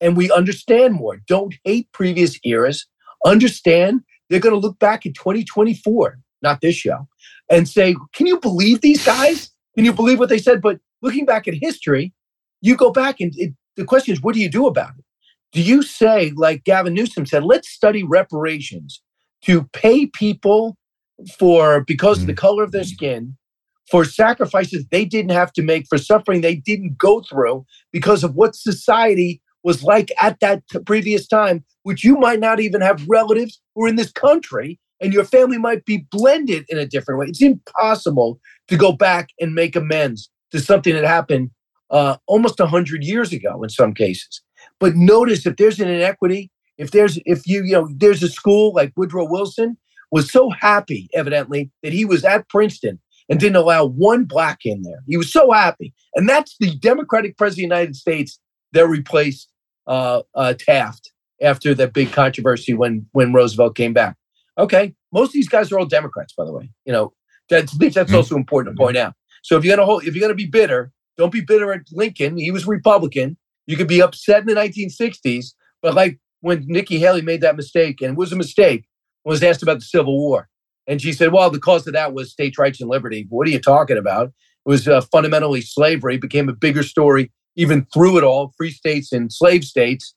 [0.00, 1.20] and we understand more.
[1.26, 2.86] Don't hate previous eras.
[3.24, 7.06] Understand they're going to look back at 2024, not this show,
[7.48, 9.50] and say, "Can you believe these guys?
[9.76, 12.12] Can you believe what they said?" But looking back at history,
[12.60, 15.04] you go back and it, the question is, what do you do about it?
[15.52, 19.02] Do you say, like Gavin Newsom said, let's study reparations
[19.44, 20.76] to pay people
[21.38, 22.40] for because of the mm-hmm.
[22.40, 23.36] color of their skin,
[23.90, 28.34] for sacrifices they didn't have to make, for suffering they didn't go through because of
[28.34, 33.04] what society was like at that t- previous time, which you might not even have
[33.08, 37.20] relatives who are in this country, and your family might be blended in a different
[37.20, 37.26] way.
[37.26, 41.50] It's impossible to go back and make amends to something that happened
[41.92, 44.40] uh, almost 100 years ago in some cases.
[44.80, 48.72] But notice if there's an inequity, if there's if you you know there's a school
[48.74, 49.76] like Woodrow Wilson
[50.10, 54.82] was so happy evidently that he was at Princeton and didn't allow one black in
[54.82, 55.02] there.
[55.06, 58.40] He was so happy, and that's the Democratic president of the United States
[58.72, 59.48] that replaced
[59.86, 64.16] uh, uh, Taft after that big controversy when when Roosevelt came back.
[64.58, 66.70] Okay, most of these guys are all Democrats, by the way.
[66.84, 67.12] You know
[67.48, 68.14] that's that's mm-hmm.
[68.14, 69.14] also important to point out.
[69.42, 72.36] So if you're gonna hold, if you're gonna be bitter, don't be bitter at Lincoln.
[72.36, 73.36] He was Republican.
[73.66, 78.00] You could be upset in the 1960s, but like when Nikki Haley made that mistake,
[78.00, 78.86] and it was a mistake,
[79.24, 80.48] was asked about the Civil War.
[80.88, 83.26] And she said, well, the cause of that was states' rights and liberty.
[83.28, 84.28] What are you talking about?
[84.28, 89.12] It was uh, fundamentally slavery, became a bigger story even through it all, free states
[89.12, 90.14] and slave states.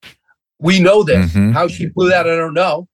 [0.60, 1.32] We know this.
[1.32, 1.52] Mm-hmm.
[1.52, 2.88] How she blew that, I don't know.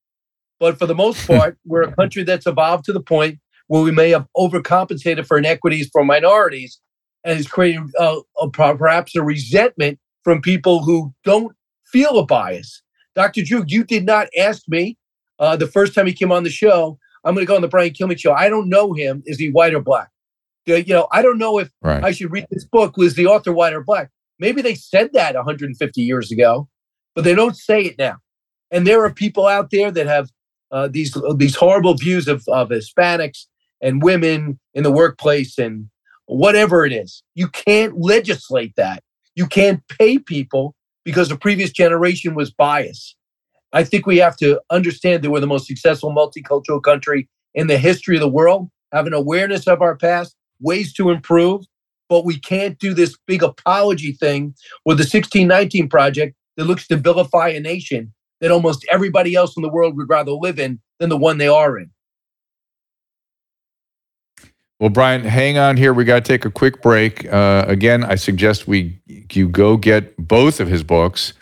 [0.59, 3.91] But for the most part, we're a country that's evolved to the point where we
[3.91, 6.79] may have overcompensated for inequities for minorities
[7.23, 11.55] and is creating uh, a, perhaps a resentment from people who don't
[11.85, 12.81] feel a bias.
[13.15, 13.43] Dr.
[13.43, 14.97] Drew, you did not ask me
[15.39, 16.97] uh, the first time he came on the show.
[17.23, 18.33] I'm going to go on the Brian Kilmeade show.
[18.33, 19.21] I don't know him.
[19.25, 20.09] Is he white or black?
[20.65, 22.03] You know, I don't know if Right.
[22.03, 22.97] I should read this book.
[22.97, 24.09] Was the author white or black?
[24.39, 26.67] Maybe they said that 150 years ago,
[27.15, 28.17] but they don't say it now.
[28.71, 30.29] And there are people out there that have
[30.71, 33.45] uh, these these horrible views of, of Hispanics
[33.81, 35.89] and women in the workplace and
[36.37, 37.23] whatever it is.
[37.35, 39.03] You can't legislate that.
[39.35, 43.15] You can't pay people because the previous generation was biased.
[43.73, 47.77] I think we have to understand that we're the most successful multicultural country in the
[47.77, 51.65] history of the world, have an awareness of our past, ways to improve,
[52.09, 54.53] but we can't do this big apology thing
[54.85, 59.63] with the 1619 project that looks to vilify a nation that almost everybody else in
[59.63, 61.89] the world would rather live in than the one they are in.
[64.81, 65.93] Well, Brian, hang on here.
[65.93, 67.31] We got to take a quick break.
[67.31, 68.99] Uh, again, I suggest we
[69.31, 71.33] you go get both of his books.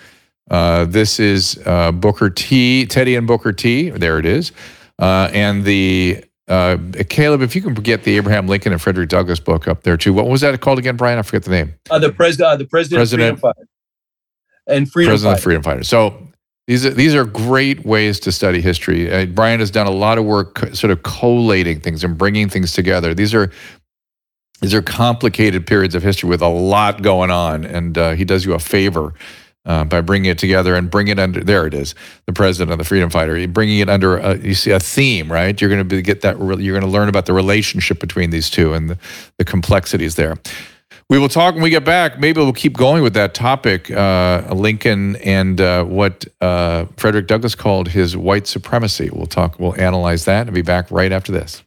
[0.51, 3.91] Uh, this is uh, Booker T, Teddy and Booker T.
[3.91, 4.51] There it is,
[4.99, 7.41] uh, and the uh, Caleb.
[7.41, 10.11] If you can get the Abraham Lincoln and Frederick Douglass book up there too.
[10.11, 11.17] What was that called again, Brian?
[11.17, 11.75] I forget the name.
[11.89, 13.67] Uh, the president, uh, the president, President- freedom fighter.
[14.67, 15.43] and freedom President fighter.
[15.43, 15.83] Freedom Fighter.
[15.85, 16.27] So
[16.69, 19.11] these are, these are great ways to study history.
[19.11, 22.73] Uh, Brian has done a lot of work, sort of collating things and bringing things
[22.73, 23.15] together.
[23.15, 23.51] These are
[24.61, 28.45] these are complicated periods of history with a lot going on, and uh, he does
[28.45, 29.15] you a favor.
[29.65, 31.93] Uh, by bringing it together and bring it under there it is
[32.25, 35.59] the president of the freedom fighter bringing it under a, you see a theme right
[35.59, 38.49] you're going to get that re- you're going to learn about the relationship between these
[38.49, 38.97] two and the,
[39.37, 40.37] the complexities there
[41.09, 42.19] we will talk when we get back.
[42.19, 47.55] Maybe we'll keep going with that topic, uh, Lincoln and uh, what uh, Frederick Douglass
[47.55, 49.09] called his white supremacy.
[49.11, 49.59] We'll talk.
[49.59, 51.63] We'll analyze that and be back right after this.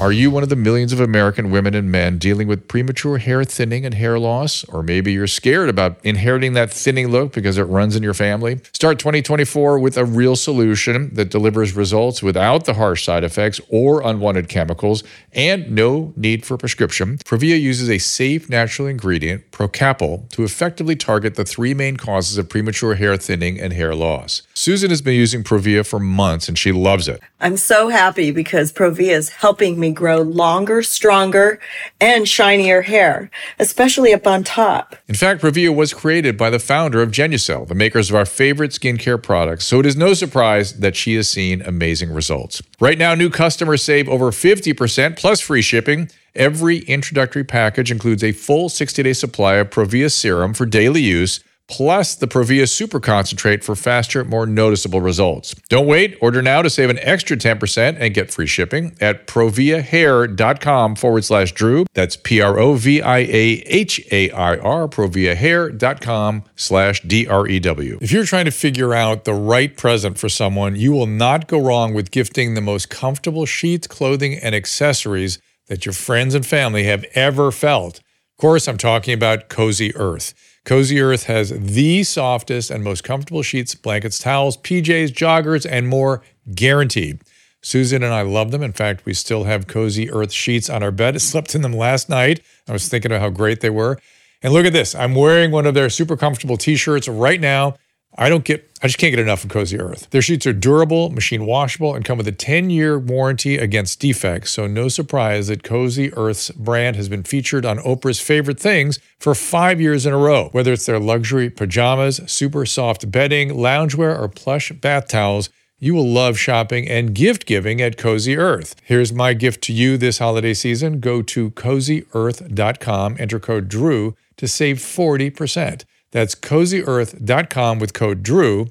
[0.00, 3.44] Are you one of the millions of American women and men dealing with premature hair
[3.44, 4.64] thinning and hair loss?
[4.64, 8.60] Or maybe you're scared about inheriting that thinning look because it runs in your family?
[8.72, 14.00] Start 2024 with a real solution that delivers results without the harsh side effects or
[14.00, 17.18] unwanted chemicals and no need for prescription.
[17.18, 22.48] Provia uses a safe natural ingredient, Procapil, to effectively target the three main causes of
[22.48, 24.40] premature hair thinning and hair loss.
[24.54, 27.20] Susan has been using Provia for months and she loves it.
[27.38, 31.58] I'm so happy because Provia is helping me grow longer, stronger,
[32.00, 34.96] and shinier hair, especially up on top.
[35.08, 38.72] In fact, Provia was created by the founder of Genucel, the makers of our favorite
[38.72, 42.62] skincare products, so it is no surprise that she has seen amazing results.
[42.80, 46.10] Right now, new customers save over 50% plus free shipping.
[46.34, 51.40] Every introductory package includes a full 60 day supply of Provia serum for daily use,
[51.70, 55.54] plus the Provia Super Concentrate for faster, more noticeable results.
[55.68, 56.18] Don't wait.
[56.20, 61.52] Order now to save an extra 10% and get free shipping at proviahair.com forward slash
[61.52, 61.86] Drew.
[61.94, 67.46] That's P R O V I A H A I R, proviahair.com slash D R
[67.46, 67.98] E W.
[68.02, 71.60] If you're trying to figure out the right present for someone, you will not go
[71.60, 76.82] wrong with gifting the most comfortable sheets, clothing, and accessories that your friends and family
[76.84, 77.98] have ever felt.
[77.98, 80.34] Of course, I'm talking about Cozy Earth.
[80.64, 86.22] Cozy Earth has the softest and most comfortable sheets, blankets, towels, PJs, joggers, and more
[86.54, 87.20] guaranteed.
[87.62, 88.62] Susan and I love them.
[88.62, 91.14] In fact, we still have Cozy Earth sheets on our bed.
[91.16, 92.40] I slept in them last night.
[92.68, 93.98] I was thinking of how great they were.
[94.42, 94.94] And look at this.
[94.94, 97.76] I'm wearing one of their super comfortable t-shirts right now.
[98.16, 100.08] I don't get I just can't get enough of Cozy Earth.
[100.08, 104.52] Their sheets are durable, machine washable, and come with a 10-year warranty against defects.
[104.52, 109.34] So no surprise that Cozy Earth's brand has been featured on Oprah's favorite things for
[109.34, 110.48] 5 years in a row.
[110.52, 116.08] Whether it's their luxury pajamas, super soft bedding, loungewear, or plush bath towels, you will
[116.08, 118.76] love shopping and gift giving at Cozy Earth.
[118.84, 121.00] Here's my gift to you this holiday season.
[121.00, 125.84] Go to cozyearth.com, enter code DREW to save 40%.
[126.12, 128.70] That's cozyearth.com with code DREW.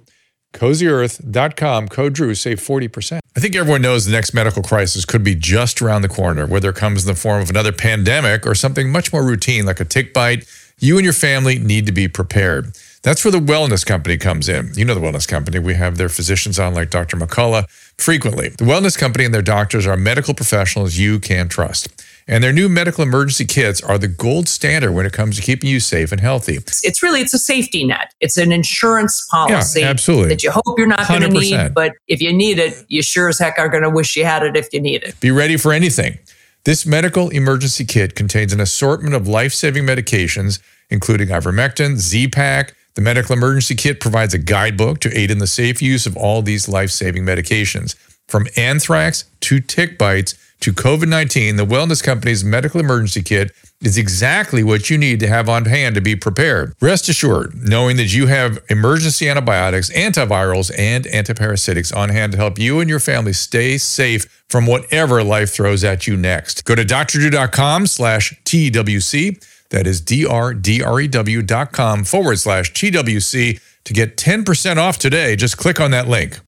[0.53, 3.19] Cozyearth.com, code DREW, save 40%.
[3.35, 6.69] I think everyone knows the next medical crisis could be just around the corner, whether
[6.69, 9.85] it comes in the form of another pandemic or something much more routine like a
[9.85, 10.45] tick bite.
[10.79, 12.75] You and your family need to be prepared.
[13.01, 14.73] That's where the wellness company comes in.
[14.73, 15.59] You know the wellness company.
[15.59, 17.15] We have their physicians on, like Dr.
[17.15, 18.49] McCullough, frequently.
[18.49, 22.03] The wellness company and their doctors are medical professionals you can trust.
[22.29, 25.67] And their new medical emergency kits are the gold standard when it comes to keeping
[25.67, 26.57] you safe and healthy.
[26.57, 28.13] it's really it's a safety net.
[28.19, 30.29] It's an insurance policy yeah, absolutely.
[30.29, 33.29] that you hope you're not going to need, but if you need it, you sure
[33.29, 35.19] as heck are going to wish you had it if you need it.
[35.19, 36.19] Be ready for anything.
[36.65, 40.61] This medical emergency kit contains an assortment of life saving medications,
[40.91, 42.75] including ivermectin, Z Pack.
[42.93, 46.43] The medical emergency kit provides a guidebook to aid in the safe use of all
[46.43, 47.95] these life saving medications.
[48.27, 53.51] From anthrax to tick bites to COVID 19, the Wellness Company's medical emergency kit
[53.81, 56.75] is exactly what you need to have on hand to be prepared.
[56.81, 62.59] Rest assured, knowing that you have emergency antibiotics, antivirals, and antiparasitics on hand to help
[62.59, 66.65] you and your family stay safe from whatever life throws at you next.
[66.65, 69.45] Go to drdrew.com slash TWC.
[69.69, 75.35] That is D-R-D-R-E-W dot com forward slash TWC to get 10% off today.
[75.35, 76.39] Just click on that link.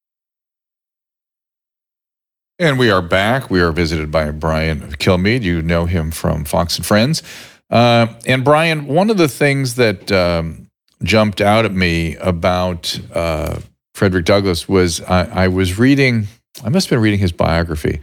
[2.62, 3.50] And we are back.
[3.50, 5.42] We are visited by Brian Kilmeade.
[5.42, 7.24] You know him from Fox and Friends.
[7.72, 10.70] Uh, and Brian, one of the things that um,
[11.02, 13.62] jumped out at me about uh,
[13.96, 16.28] Frederick Douglass was I, I was reading,
[16.64, 18.00] I must have been reading his biography.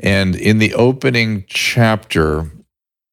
[0.00, 2.50] And in the opening chapter,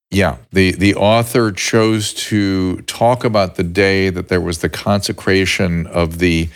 [0.09, 5.85] yeah, the, the author chose to talk about the day that there was the consecration
[5.85, 6.49] of the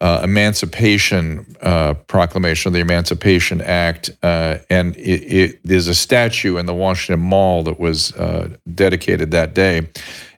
[0.00, 6.66] uh, Emancipation uh, Proclamation, the Emancipation Act, uh, and it, it, there's a statue in
[6.66, 9.88] the Washington Mall that was uh, dedicated that day.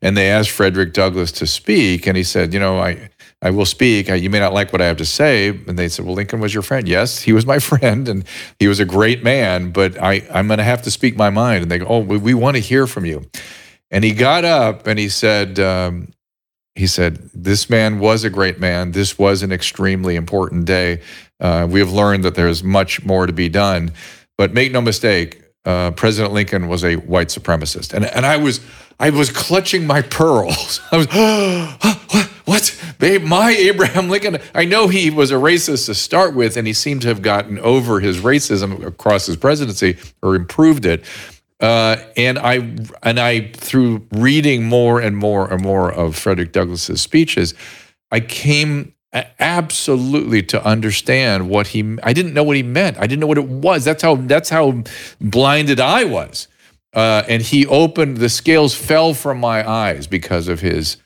[0.00, 3.08] And they asked Frederick Douglass to speak, and he said, "You know, I."
[3.44, 4.06] I will speak.
[4.06, 5.48] You may not like what I have to say.
[5.48, 6.86] And they said, Well, Lincoln was your friend.
[6.86, 8.24] Yes, he was my friend and
[8.60, 11.62] he was a great man, but I, I'm going to have to speak my mind.
[11.62, 13.28] And they go, Oh, we, we want to hear from you.
[13.90, 16.12] And he got up and he said, um,
[16.74, 18.92] he said, This man was a great man.
[18.92, 21.02] This was an extremely important day.
[21.40, 23.92] Uh, we have learned that there's much more to be done.
[24.38, 27.92] But make no mistake, uh, President Lincoln was a white supremacist.
[27.92, 28.60] And, and I was
[28.98, 30.80] I was clutching my pearls.
[30.92, 31.76] I was, oh,
[32.10, 32.28] what?
[32.44, 32.94] What?
[32.98, 34.38] Babe, my Abraham Lincoln.
[34.54, 37.58] I know he was a racist to start with, and he seemed to have gotten
[37.60, 41.04] over his racism across his presidency or improved it.
[41.62, 42.54] Uh, and I
[43.04, 47.54] and I through reading more and more and more of Frederick Douglass's speeches,
[48.10, 48.94] I came
[49.38, 51.98] absolutely to understand what he.
[52.02, 52.98] I didn't know what he meant.
[52.98, 53.84] I didn't know what it was.
[53.84, 54.82] That's how that's how
[55.20, 56.48] blinded I was.
[56.94, 60.96] Uh, and he opened the scales fell from my eyes because of his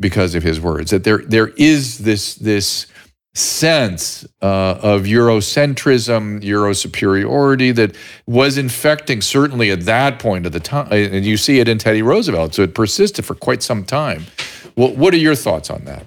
[0.00, 0.90] because of his words.
[0.90, 2.88] That there there is this this
[3.34, 7.94] sense uh, of Eurocentrism, Euro superiority that
[8.26, 10.88] was infecting certainly at that point of the time.
[10.90, 12.54] And you see it in Teddy Roosevelt.
[12.54, 14.26] So it persisted for quite some time.
[14.76, 16.04] Well, what are your thoughts on that?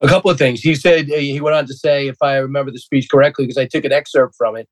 [0.00, 0.60] A couple of things.
[0.60, 3.58] He said, uh, he went on to say, if I remember the speech correctly, because
[3.58, 4.68] I took an excerpt from it.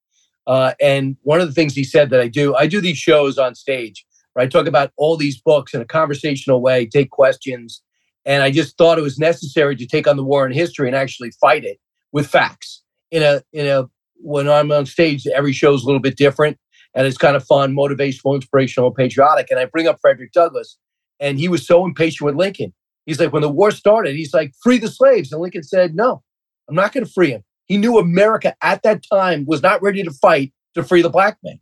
[0.46, 3.36] Uh, and one of the things he said that I do, I do these shows
[3.36, 7.82] on stage where I talk about all these books in a conversational way, take questions,
[8.26, 10.96] and I just thought it was necessary to take on the war in history and
[10.96, 11.78] actually fight it
[12.12, 12.82] with facts.
[13.10, 16.58] In a in a when I'm on stage, every show is a little bit different,
[16.94, 19.46] and it's kind of fun, motivational, inspirational, patriotic.
[19.50, 20.76] And I bring up Frederick Douglass,
[21.20, 22.74] and he was so impatient with Lincoln.
[23.06, 26.22] He's like, when the war started, he's like, free the slaves, and Lincoln said, no,
[26.68, 27.44] I'm not going to free him.
[27.66, 31.38] He knew America at that time was not ready to fight to free the black
[31.44, 31.60] man.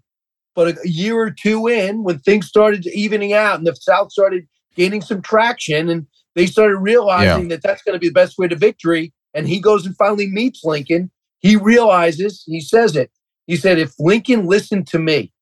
[0.55, 4.47] But a year or two in, when things started evening out and the South started
[4.77, 7.57] gaining some traction and they started realizing yeah.
[7.57, 9.13] that that's going to be the best way to victory.
[9.35, 11.11] And he goes and finally meets Lincoln.
[11.39, 13.11] He realizes, he says it.
[13.47, 15.33] He said, if Lincoln listened to me,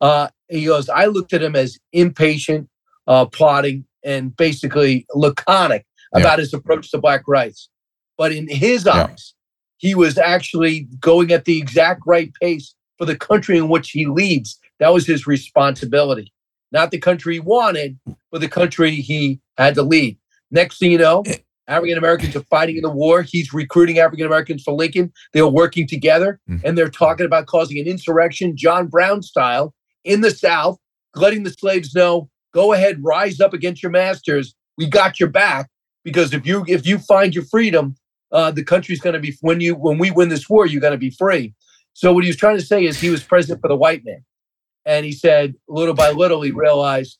[0.00, 2.68] uh, he goes, I looked at him as impatient,
[3.06, 6.20] uh, plotting, and basically laconic yeah.
[6.20, 7.68] about his approach to black rights.
[8.16, 9.04] But in his yeah.
[9.04, 9.34] eyes,
[9.78, 14.06] he was actually going at the exact right pace for the country in which he
[14.06, 14.58] leads.
[14.78, 16.32] That was his responsibility
[16.76, 17.98] not the country he wanted,
[18.30, 20.18] but the country he had to lead.
[20.50, 21.38] Next thing you know, eh.
[21.68, 23.22] African Americans are fighting in the war.
[23.22, 25.10] He's recruiting African Americans for Lincoln.
[25.32, 26.60] They are working together mm.
[26.62, 29.74] and they're talking about causing an insurrection, John Brown style,
[30.04, 30.78] in the South,
[31.14, 34.54] letting the slaves know, go ahead, rise up against your masters.
[34.76, 35.68] We got your back.
[36.04, 37.96] Because if you if you find your freedom,
[38.30, 40.92] uh, the country's going to be when you when we win this war, you're going
[40.92, 41.52] to be free.
[41.94, 44.22] So what he was trying to say is he was president for the white man.
[44.86, 47.18] And he said, little by little, he realized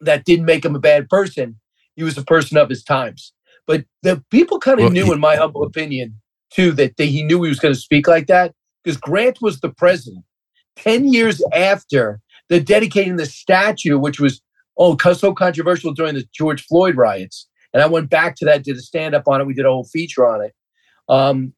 [0.00, 1.60] that didn't make him a bad person.
[1.94, 3.32] He was a person of his times.
[3.66, 6.18] But the people kind of well, knew, he, in my humble opinion,
[6.50, 9.60] too, that they, he knew he was going to speak like that because Grant was
[9.60, 10.24] the president.
[10.76, 14.40] 10 years after the dedicating the statue, which was
[14.78, 17.48] oh so controversial during the George Floyd riots.
[17.74, 19.46] And I went back to that, did a stand up on it.
[19.46, 20.54] We did a whole feature on it.
[21.08, 21.52] Um,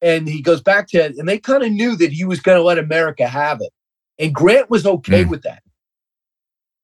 [0.00, 2.58] and he goes back to it, and they kind of knew that he was going
[2.58, 3.72] to let America have it.
[4.18, 5.30] And Grant was okay mm.
[5.30, 5.62] with that.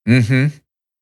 [0.08, 0.56] Mm-hmm.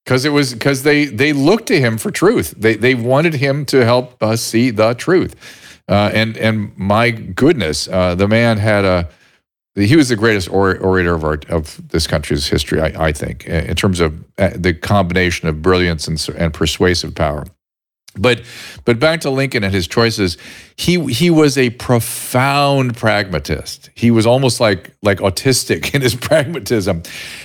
[0.05, 2.55] Because it was because they they looked to him for truth.
[2.57, 5.37] They they wanted him to help us see the truth.
[5.89, 9.09] Uh, and and my goodness, uh, the man had a
[9.74, 13.74] he was the greatest orator of our of this country's history, I, I think, in
[13.76, 17.45] terms of uh, the combination of brilliance and, and persuasive power.
[18.19, 18.43] But
[18.85, 20.37] but back to Lincoln and his choices,
[20.77, 23.89] he he was a profound pragmatist.
[23.95, 27.03] He was almost like like autistic in his pragmatism.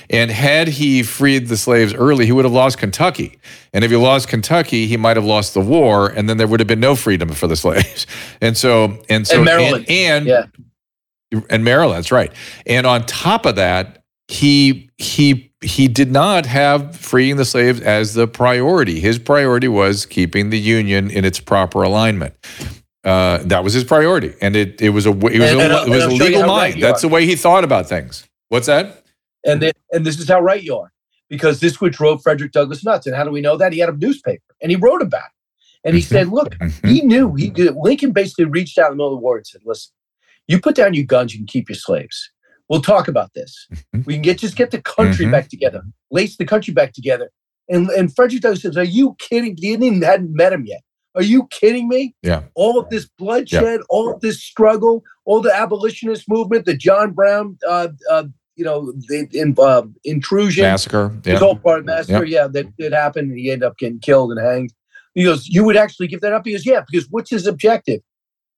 [0.09, 3.39] And had he freed the slaves early, he would have lost Kentucky.
[3.73, 6.59] And if he lost Kentucky, he might have lost the war, and then there would
[6.59, 8.05] have been no freedom for the slaves.
[8.41, 9.85] And so and so And Maryland.
[9.89, 10.49] and, and
[11.31, 11.41] Yeah.
[11.49, 12.31] and Maryland, that's right.
[12.65, 18.13] And on top of that, he he he did not have freeing the slaves as
[18.13, 18.99] the priority.
[18.99, 22.35] His priority was keeping the Union in its proper alignment.
[23.03, 25.71] Uh, that was his priority, and it it was a it was And- a, and
[25.71, 26.83] it was and a I'll show you legal how right mind.
[26.83, 27.07] That's are.
[27.07, 28.27] the way he thought about things.
[28.49, 29.03] What's that?
[29.45, 30.91] And then, and this is how right you are,
[31.29, 33.07] because this would drove Frederick Douglass nuts.
[33.07, 33.71] And how do we know that?
[33.71, 35.87] He had a newspaper, and he wrote about it.
[35.87, 36.89] And he said, "Look, Mhm.
[36.89, 37.75] he knew he did.
[37.77, 39.93] Lincoln basically reached out in the middle of the war and said, "Listen,
[40.49, 42.29] you put down your guns, you can keep your slaves.
[42.69, 43.67] We'll talk about this.
[43.95, 44.05] Mhm.
[44.05, 45.31] We can get just get the country Mhm.
[45.31, 47.29] back together, lace the country back together."
[47.69, 49.55] And and Frederick Douglass says, "Are you kidding?
[49.57, 50.81] You didn't hadn't met him yet.
[51.15, 52.13] Are you kidding me?
[52.21, 52.43] Yeah.
[52.53, 57.57] All of this bloodshed, all of this struggle, all the abolitionist movement, the John Brown,
[57.67, 61.17] uh, uh, you know, the in, uh, intrusion, Massacre.
[61.25, 61.39] it Yeah.
[61.39, 62.23] all part of massacre.
[62.25, 63.29] Yeah, that did happen.
[63.31, 64.73] And he ended up getting killed and hanged.
[65.15, 66.43] He goes, You would actually give that up?
[66.45, 68.01] He goes, Yeah, because what's his objective?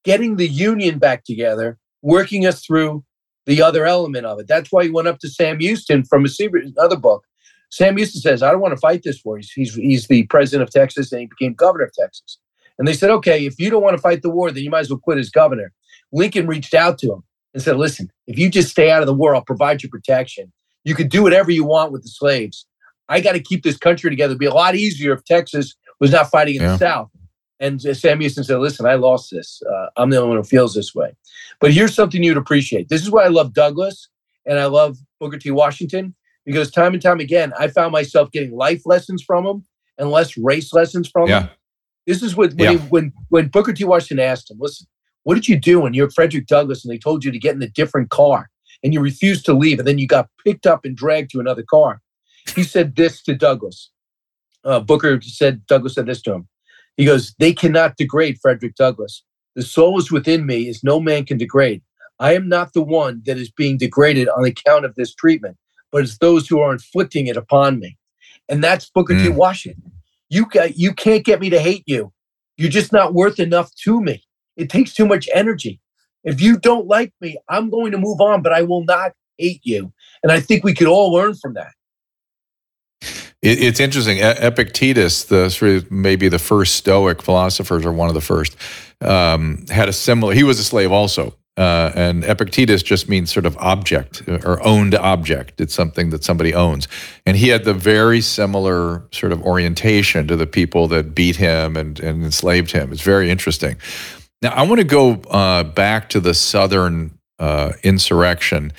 [0.04, 3.04] Getting the Union back together, working us through
[3.50, 4.48] the other element of it.
[4.48, 7.26] That's why he went up to Sam Houston from a secret, another book.
[7.72, 9.38] Sam Houston says, I don't want to fight this war.
[9.38, 12.38] He's, he's, he's the president of Texas and he became governor of Texas.
[12.78, 14.82] And they said, Okay, if you don't want to fight the war, then you might
[14.82, 15.72] as well quit as governor.
[16.12, 17.24] Lincoln reached out to him
[17.54, 20.52] and said, Listen, if you just stay out of the war, I'll provide you protection.
[20.84, 22.66] You could do whatever you want with the slaves.
[23.10, 24.32] I got to keep this country together.
[24.32, 26.72] It'd be a lot easier if Texas was not fighting in Yeah.
[26.74, 27.10] the South.
[27.60, 29.62] And Sam Houston said, Listen, I lost this.
[29.70, 31.16] Uh, I'm the only one who feels this way.
[31.60, 32.90] But here's something you'd appreciate.
[32.90, 34.08] This is why I love Douglass
[34.46, 35.52] and I love Booker T.
[35.52, 39.66] Washington because time and time again, I found myself getting life lessons from him
[39.98, 41.50] and less race lessons from him.
[42.08, 42.72] This is what when, Yeah.
[42.72, 43.84] he, when when Booker T.
[43.84, 44.88] Washington asked him, "Listen,
[45.24, 47.62] what did you do when you're Frederick Douglass and they told you to get in
[47.62, 48.50] a different car
[48.84, 51.64] and you refused to leave and then you got picked up and dragged to another
[51.64, 52.02] car?"
[52.56, 53.92] He said this to Douglass.
[54.64, 56.48] Uh, Booker said Douglass said this to him.
[57.00, 59.24] He goes, "They cannot degrade Frederick Douglass.
[59.56, 61.82] The soul is within me, as no man can degrade.
[62.20, 65.56] I am not the one that is being degraded on account of this treatment,
[65.94, 67.98] but it's those who are inflicting it upon me."
[68.50, 69.30] And that's Booker T.
[69.30, 69.36] Mm.
[69.36, 69.94] Washington.
[70.28, 72.12] You ca- you can't get me to hate you.
[72.58, 74.22] You're just not worth enough to me.
[74.58, 75.80] It takes too much energy.
[76.26, 79.62] If you don't like me, I'm going to move on, but I will not hate
[79.64, 79.94] you.
[80.22, 81.72] And I think we could all learn from that.
[83.42, 84.20] It, it's interesting.
[84.20, 88.58] Epictetus, the maybe the first Stoic philosophers, or one of the first,
[89.02, 90.34] um, had a similar.
[90.34, 94.96] He was a slave also, uh, and Epictetus just means sort of object or owned
[94.96, 95.62] object.
[95.62, 96.88] It's something that somebody owns,
[97.26, 101.78] and he had the very similar sort of orientation to the people that beat him
[101.78, 102.92] and, and enslaved him.
[102.92, 103.78] It's very interesting.
[104.42, 108.74] Now, I want to go uh, back to the Southern uh, insurrection,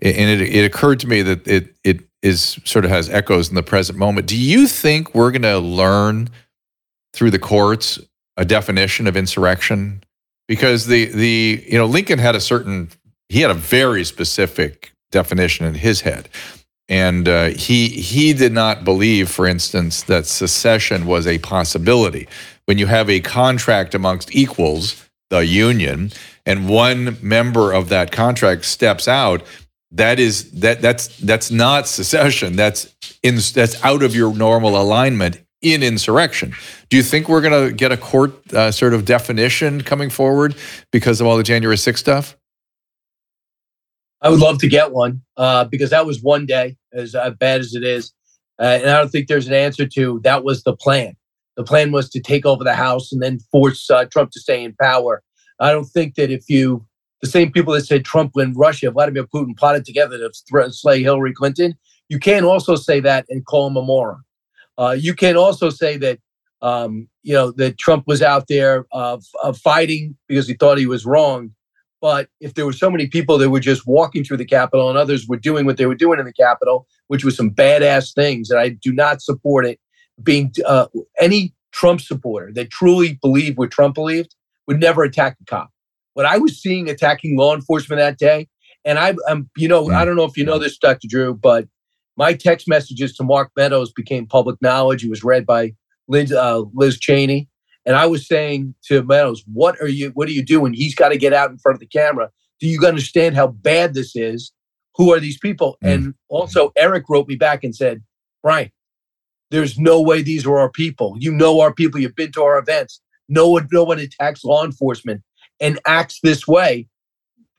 [0.00, 3.54] and it, it occurred to me that it it is sort of has echoes in
[3.54, 4.26] the present moment.
[4.26, 6.30] Do you think we're going to learn
[7.12, 7.98] through the courts
[8.36, 10.02] a definition of insurrection?
[10.48, 12.90] Because the the you know Lincoln had a certain
[13.28, 16.28] he had a very specific definition in his head.
[16.88, 22.28] And uh, he he did not believe, for instance, that secession was a possibility.
[22.66, 26.12] When you have a contract amongst equals, the union,
[26.44, 29.42] and one member of that contract steps out,
[29.92, 32.56] that is that that's that's not secession.
[32.56, 36.54] That's in that's out of your normal alignment in insurrection.
[36.88, 40.56] Do you think we're going to get a court uh, sort of definition coming forward
[40.90, 42.36] because of all the January 6 stuff?
[44.20, 47.74] I would love to get one uh, because that was one day, as bad as
[47.74, 48.12] it is.
[48.60, 51.14] Uh, and I don't think there's an answer to that was the plan.
[51.56, 54.62] The plan was to take over the House and then force uh, Trump to stay
[54.62, 55.22] in power.
[55.58, 56.86] I don't think that if you,
[57.22, 61.02] the same people that said Trump and Russia, Vladimir Putin plotted together to thre- slay
[61.02, 61.74] Hillary Clinton,
[62.08, 64.22] you can't also say that and call him a moron.
[64.76, 66.18] Uh, you can also say that,
[66.60, 70.86] um, you know, that Trump was out there f- uh, fighting because he thought he
[70.86, 71.52] was wrong.
[72.00, 74.98] But if there were so many people that were just walking through the Capitol and
[74.98, 78.50] others were doing what they were doing in the Capitol, which was some badass things,
[78.50, 79.78] and I do not support it,
[80.22, 80.88] being uh,
[81.20, 84.34] any Trump supporter that truly believed what Trump believed
[84.66, 85.71] would never attack a cop.
[86.14, 88.48] What I was seeing attacking law enforcement that day,
[88.84, 91.08] and I, I'm, you know, I don't know if you know this, Dr.
[91.08, 91.66] Drew, but
[92.16, 95.04] my text messages to Mark Meadows became public knowledge.
[95.04, 95.74] It was read by
[96.08, 97.48] Liz, uh, Liz Cheney.
[97.86, 100.10] And I was saying to Meadows, "What are you?
[100.14, 100.72] What are you doing?
[100.72, 102.30] He's got to get out in front of the camera.
[102.60, 104.52] Do you understand how bad this is?
[104.96, 105.92] Who are these people?" Mm.
[105.92, 108.02] And also, Eric wrote me back and said,
[108.42, 108.70] "Brian,
[109.50, 111.16] there's no way these are our people.
[111.18, 111.98] You know our people.
[111.98, 113.00] You've been to our events.
[113.28, 115.22] No one, no one attacks law enforcement
[115.62, 116.88] and acts this way.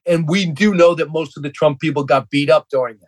[0.05, 3.07] And we do know that most of the Trump people got beat up during that.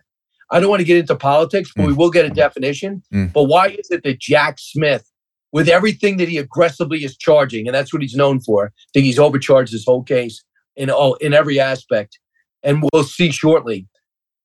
[0.50, 3.02] I don't want to get into politics, but we will get a definition.
[3.12, 3.32] Mm.
[3.32, 5.04] But why is it that Jack Smith,
[5.52, 9.04] with everything that he aggressively is charging, and that's what he's known for, I think
[9.04, 10.42] he's overcharged this whole case
[10.76, 12.18] in all in every aspect,
[12.62, 13.88] and we'll see shortly.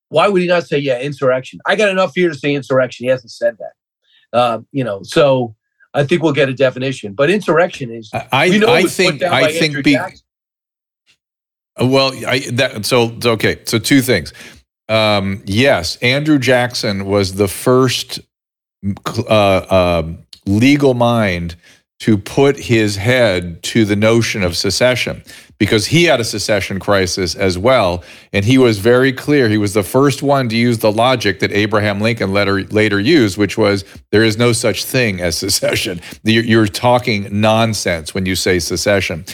[0.09, 1.59] Why would he not say, yeah, insurrection?
[1.65, 3.05] I got enough here to say insurrection.
[3.05, 4.37] He hasn't said that.
[4.37, 5.55] Uh, you know, so
[5.93, 7.13] I think we'll get a definition.
[7.13, 9.97] But insurrection is I, I think I think be.
[11.83, 14.33] Well I that so okay so two things.
[14.89, 18.19] Um, yes Andrew Jackson was the first
[19.29, 21.55] uh, um, legal mind
[21.99, 25.23] to put his head to the notion of secession
[25.59, 28.03] because he had a secession crisis as well
[28.33, 29.47] and he was very clear.
[29.47, 33.37] He was the first one to use the logic that Abraham Lincoln later later used
[33.37, 36.01] which was there is no such thing as secession.
[36.23, 39.25] You're talking nonsense when you say secession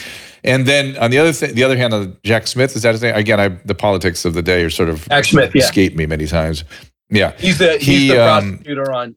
[0.44, 3.02] and then on the other thing, the other hand, on Jack Smith is that his
[3.02, 3.14] name?
[3.14, 5.64] Again, I, the politics of the day are sort of Jack Smith, yeah.
[5.64, 6.64] escaped me many times.
[7.10, 9.16] Yeah, He's the he's He, the um, prosecutor on.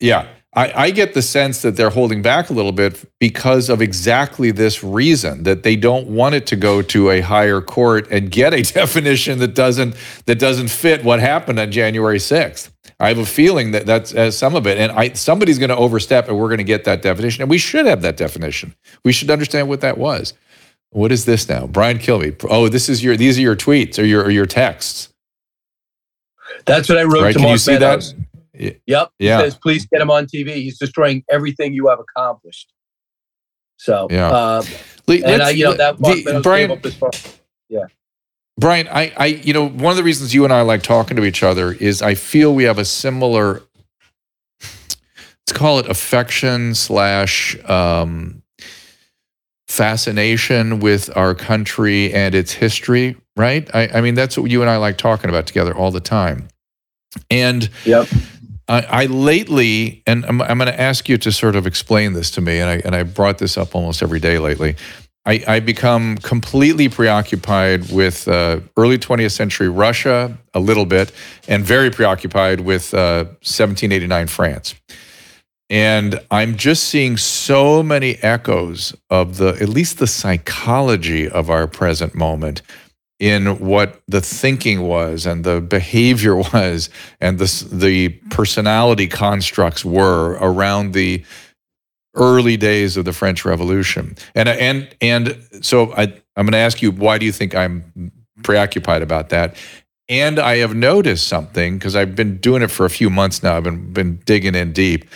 [0.00, 0.26] yeah.
[0.54, 4.50] I, I get the sense that they're holding back a little bit because of exactly
[4.50, 8.52] this reason that they don't want it to go to a higher court and get
[8.52, 9.96] a definition that doesn't
[10.26, 12.72] that doesn't fit what happened on January sixth.
[13.00, 15.76] I have a feeling that that's uh, some of it, and I somebody's going to
[15.76, 18.74] overstep, and we're going to get that definition, and we should have that definition.
[19.04, 20.34] We should understand what that was.
[20.90, 22.36] What is this now, Brian Kilby?
[22.50, 25.08] Oh, this is your these are your tweets or your or your texts,
[26.66, 27.32] That's what I wrote right?
[27.34, 28.14] to Can Mark you see Meadows.
[28.14, 28.26] that?
[28.54, 29.10] Yep.
[29.18, 30.54] He says, please get him on TV.
[30.54, 32.72] He's destroying everything you have accomplished.
[33.78, 34.30] So, Yeah.
[34.30, 34.62] uh,
[35.08, 37.10] and I, you know, that the- Brian, gave up his phone.
[38.58, 41.24] Brian, I, I, you know, one of the reasons you and I like talking to
[41.24, 43.62] each other is I feel we have a similar,
[44.60, 48.42] let's call it affection slash um,
[49.66, 53.68] fascination with our country and its history, right?
[53.74, 56.46] I, I mean, that's what you and I like talking about together all the time.
[57.30, 58.06] And Yep.
[58.72, 62.30] I, I lately, and I'm, I'm going to ask you to sort of explain this
[62.32, 64.76] to me, and I, and I brought this up almost every day lately.
[65.26, 71.12] I, I become completely preoccupied with uh, early 20th century Russia a little bit,
[71.48, 74.74] and very preoccupied with uh, 1789 France.
[75.68, 81.66] And I'm just seeing so many echoes of the, at least the psychology of our
[81.66, 82.62] present moment
[83.22, 90.32] in what the thinking was and the behavior was and the, the personality constructs were
[90.40, 91.24] around the
[92.16, 94.16] early days of the French Revolution.
[94.34, 98.10] And and and so I I'm going to ask you why do you think I'm
[98.42, 99.54] preoccupied about that?
[100.08, 103.56] And I have noticed something because I've been doing it for a few months now.
[103.56, 105.08] I've been been digging in deep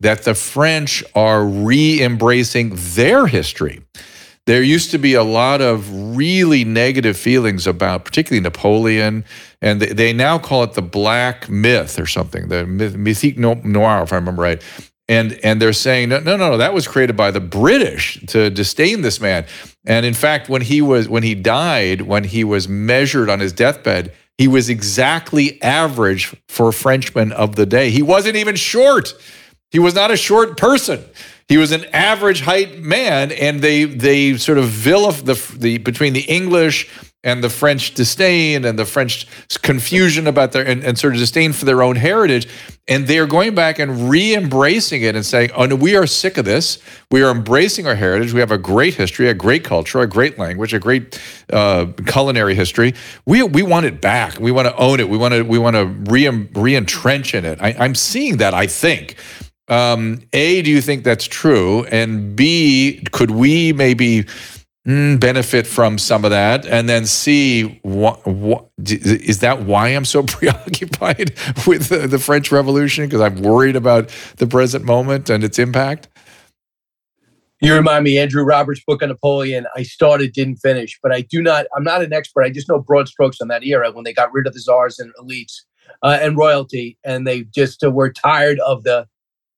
[0.00, 3.80] that the French are re-embracing their history.
[4.46, 9.24] There used to be a lot of really negative feelings about, particularly Napoleon,
[9.62, 14.02] and they, they now call it the Black Myth or something, the Mythique no- Noir,
[14.02, 14.62] if I remember right.
[15.06, 18.48] And and they're saying no, no, no, no, that was created by the British to
[18.48, 19.44] disdain this man.
[19.84, 23.52] And in fact, when he was when he died, when he was measured on his
[23.52, 27.90] deathbed, he was exactly average for Frenchmen of the day.
[27.90, 29.14] He wasn't even short.
[29.70, 31.04] He was not a short person.
[31.48, 36.14] He was an average height man, and they they sort of vilify the the between
[36.14, 36.88] the English
[37.22, 39.26] and the French disdain and the French
[39.62, 42.46] confusion about their and, and sort of disdain for their own heritage,
[42.86, 46.38] and they are going back and re-embracing it and saying, "Oh no, we are sick
[46.38, 46.78] of this.
[47.10, 48.32] We are embracing our heritage.
[48.32, 51.20] We have a great history, a great culture, a great language, a great
[51.52, 52.94] uh, culinary history.
[53.26, 54.38] We we want it back.
[54.38, 55.08] We want to own it.
[55.08, 57.58] We want to we want to re re-entrench in it.
[57.60, 58.54] I, I'm seeing that.
[58.54, 59.16] I think."
[59.68, 61.84] Um, A, do you think that's true?
[61.86, 64.24] And B, could we maybe
[64.86, 66.66] mm, benefit from some of that?
[66.66, 68.18] And then C, wha-
[68.82, 71.34] d- is that why I'm so preoccupied
[71.66, 73.06] with the, the French Revolution?
[73.06, 76.08] Because I'm worried about the present moment and its impact?
[77.60, 79.66] You remind me, Andrew Roberts' book on Napoleon.
[79.74, 81.64] I started, didn't finish, but I do not.
[81.74, 82.42] I'm not an expert.
[82.42, 84.98] I just know broad strokes on that era when they got rid of the czars
[84.98, 85.62] and elites
[86.02, 89.06] uh, and royalty, and they just uh, were tired of the.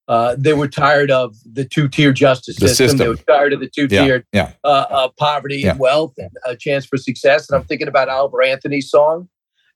[0.09, 2.98] Uh, they were tired of the two-tier justice The system.
[2.98, 4.52] They were tired of the two-tiered Yeah.
[4.62, 5.70] uh, uh, poverty Yeah.
[5.72, 7.48] and wealth and a chance for success.
[7.50, 9.28] And I'm thinking about Oliver Anthony's song.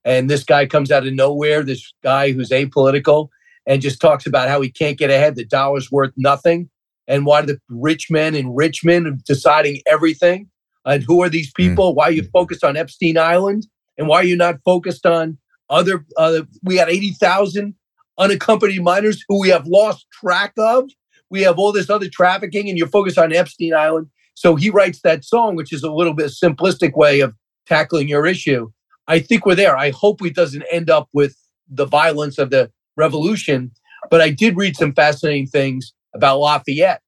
[0.04, 3.28] And this guy comes out of nowhere, this guy who's apolitical,
[3.66, 5.34] and just talks about how he can't get ahead.
[5.36, 6.70] The dollar's worth nothing.
[7.08, 10.48] And why the rich men in Richmond are deciding everything?
[10.86, 11.94] And who are these people?
[11.94, 13.66] Why are you focused on Epstein Island?
[13.98, 15.36] And why are you not focused on
[15.68, 16.06] other?
[16.16, 17.74] Uh, we got 80,000
[18.20, 20.88] unaccompanied minors who we have lost track of.
[21.30, 24.08] We have all this other trafficking, and you're focused on Epstein Island.
[24.34, 27.34] So he writes that song, which is a little bit simplistic way of
[27.66, 28.70] tackling your issue.
[29.08, 29.76] I think we're there.
[29.76, 31.36] I hope it doesn't end up with
[31.68, 33.72] the violence of the revolution.
[34.10, 37.02] But I did read some fascinating things about Lafayette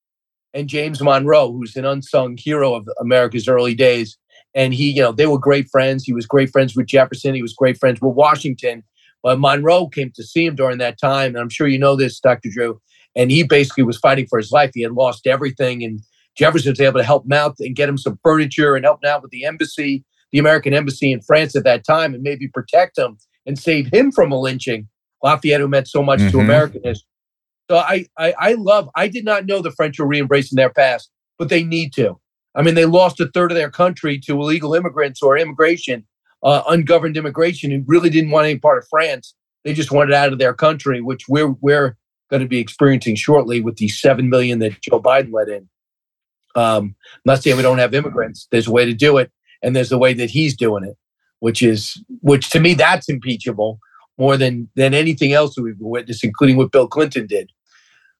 [0.55, 4.19] and James Monroe, who's an unsung hero of America's early days.
[4.55, 6.05] And he, you know, they were great friends.
[6.05, 7.35] He was great friends with Jefferson.
[7.35, 8.85] He was great friends with Washington.
[9.23, 11.35] But Monroe came to see him during that time.
[11.35, 12.51] And I'm sure you know this, Dr.
[12.51, 12.81] Drew.
[13.14, 14.70] And he basically was fighting for his life.
[14.75, 15.85] He had lost everything.
[15.85, 16.01] And
[16.37, 19.11] Jefferson was able to help him out and get him some furniture and help him
[19.11, 22.99] out with the embassy the American embassy in France at that time and maybe protect
[22.99, 24.89] him and save him from a lynching.
[25.23, 26.31] Lafayette, who meant so much mm-hmm.
[26.31, 27.07] to American history.
[27.70, 28.91] So I, I, I love.
[28.97, 32.18] I did not know the French were re-embracing their past, but they need to.
[32.57, 36.05] I mean, they lost a third of their country to illegal immigrants or immigration,
[36.43, 39.34] uh, ungoverned immigration, who really didn't want any part of France.
[39.64, 41.97] They just wanted out of their country, which we're we're
[42.30, 45.68] going to be experiencing shortly with the seven million that Joe Biden let in.
[46.55, 48.49] Um, not saying we don't have immigrants.
[48.51, 49.30] There's a way to do it
[49.62, 50.97] and there's the way that he's doing it,
[51.40, 53.78] which is which to me that's impeachable
[54.18, 57.51] more than than anything else that we've witnessed, including what Bill Clinton did.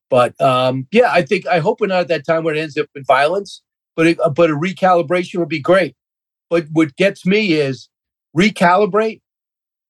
[0.09, 2.77] But um, yeah, I think I hope we're not at that time where it ends
[2.77, 3.63] up in violence.
[3.95, 5.95] But it, but a recalibration would be great.
[6.49, 7.89] But what gets me is
[8.37, 9.21] recalibrate,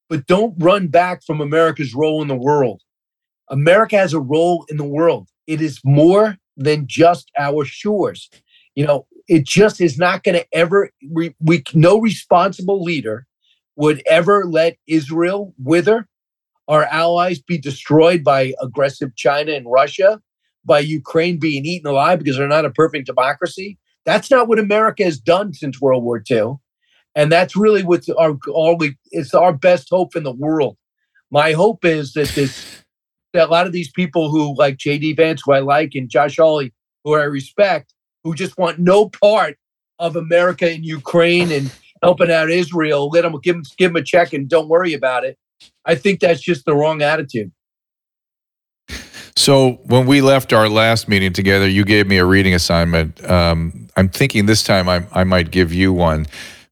[0.09, 2.83] but don't run back from America's role in the world.
[3.49, 5.29] America has a role in the world.
[5.47, 8.31] It is more than just our shores.
[8.75, 13.27] You know, it just is not going to ever we, we no responsible leader
[13.77, 16.09] would ever let Israel wither,
[16.69, 20.21] our allies be destroyed by aggressive China and Russia,
[20.65, 23.79] by Ukraine being eaten alive because they're not a perfect democracy.
[24.05, 26.55] That's not what America has done since World War II.
[27.15, 30.77] And that's really what's our all we it's our best hope in the world.
[31.31, 32.83] My hope is that this
[33.33, 36.37] that a lot of these people who like JD Vance, who I like, and Josh
[36.37, 36.73] Hawley,
[37.05, 37.95] who I respect,
[38.25, 39.57] who just want no part
[39.99, 41.71] of America and Ukraine and
[42.03, 43.09] helping out Israel.
[43.09, 45.39] Let them give them give them a check and don't worry about it.
[45.85, 47.53] I think that's just the wrong attitude.
[49.37, 53.25] So when we left our last meeting together, you gave me a reading assignment.
[53.29, 56.27] Um, I'm thinking this time I, I might give you one,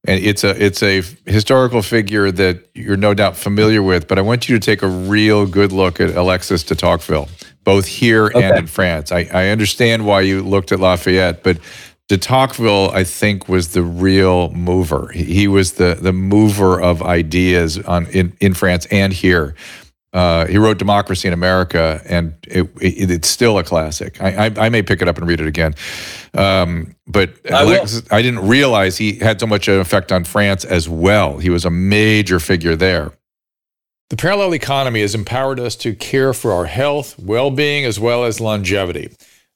[0.05, 4.09] and it's a it's a historical figure that you're no doubt familiar with.
[4.09, 7.29] But I want you to take a real good look at Alexis de Tocqueville
[7.65, 8.43] both here okay.
[8.43, 9.13] and in France.
[9.13, 11.59] I, I understand why you looked at Lafayette, but
[12.09, 15.11] de Tocqueville, I think, was the real mover.
[15.13, 19.55] He was the the mover of ideas on in, in France and here.
[20.13, 24.21] Uh, he wrote Democracy in America, and it, it, it's still a classic.
[24.21, 25.75] I, I, I, may pick it up and read it again.
[26.35, 30.65] Um, but I, Alex, I didn't realize he had so much an effect on France
[30.65, 31.39] as well.
[31.39, 33.13] He was a major figure there.
[34.09, 38.25] The parallel economy has empowered us to care for our health, well being, as well
[38.25, 39.13] as longevity.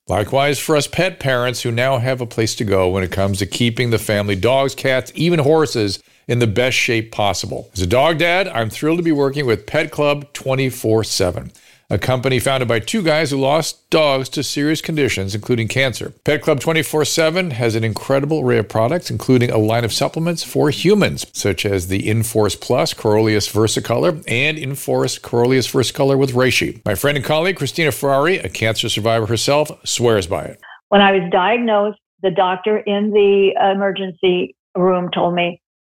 [0.06, 3.40] Likewise, for us pet parents who now have a place to go when it comes
[3.40, 7.70] to keeping the family dogs, cats, even horses in the best shape possible.
[7.74, 11.52] As a dog dad, I'm thrilled to be working with Pet Club 24 7
[11.90, 16.14] a company founded by two guys who lost dogs to serious conditions, including cancer.
[16.24, 20.42] Pet Club 24 7 has an incredible array of products, including a line of supplements
[20.42, 26.84] for humans, such as the Inforce Plus Coriolus Versicolor and Inforce Coriolus Versicolor with Reishi.
[26.84, 30.60] My friend and colleague, Cristina Ferrare, a cancer survivor herself, swears by it.
[30.88, 35.60] When I was diagnosed, the doctor in the emergency room told me,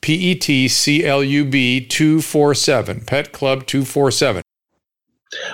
[0.00, 4.42] P E T C L U B 247, Pet Club 247.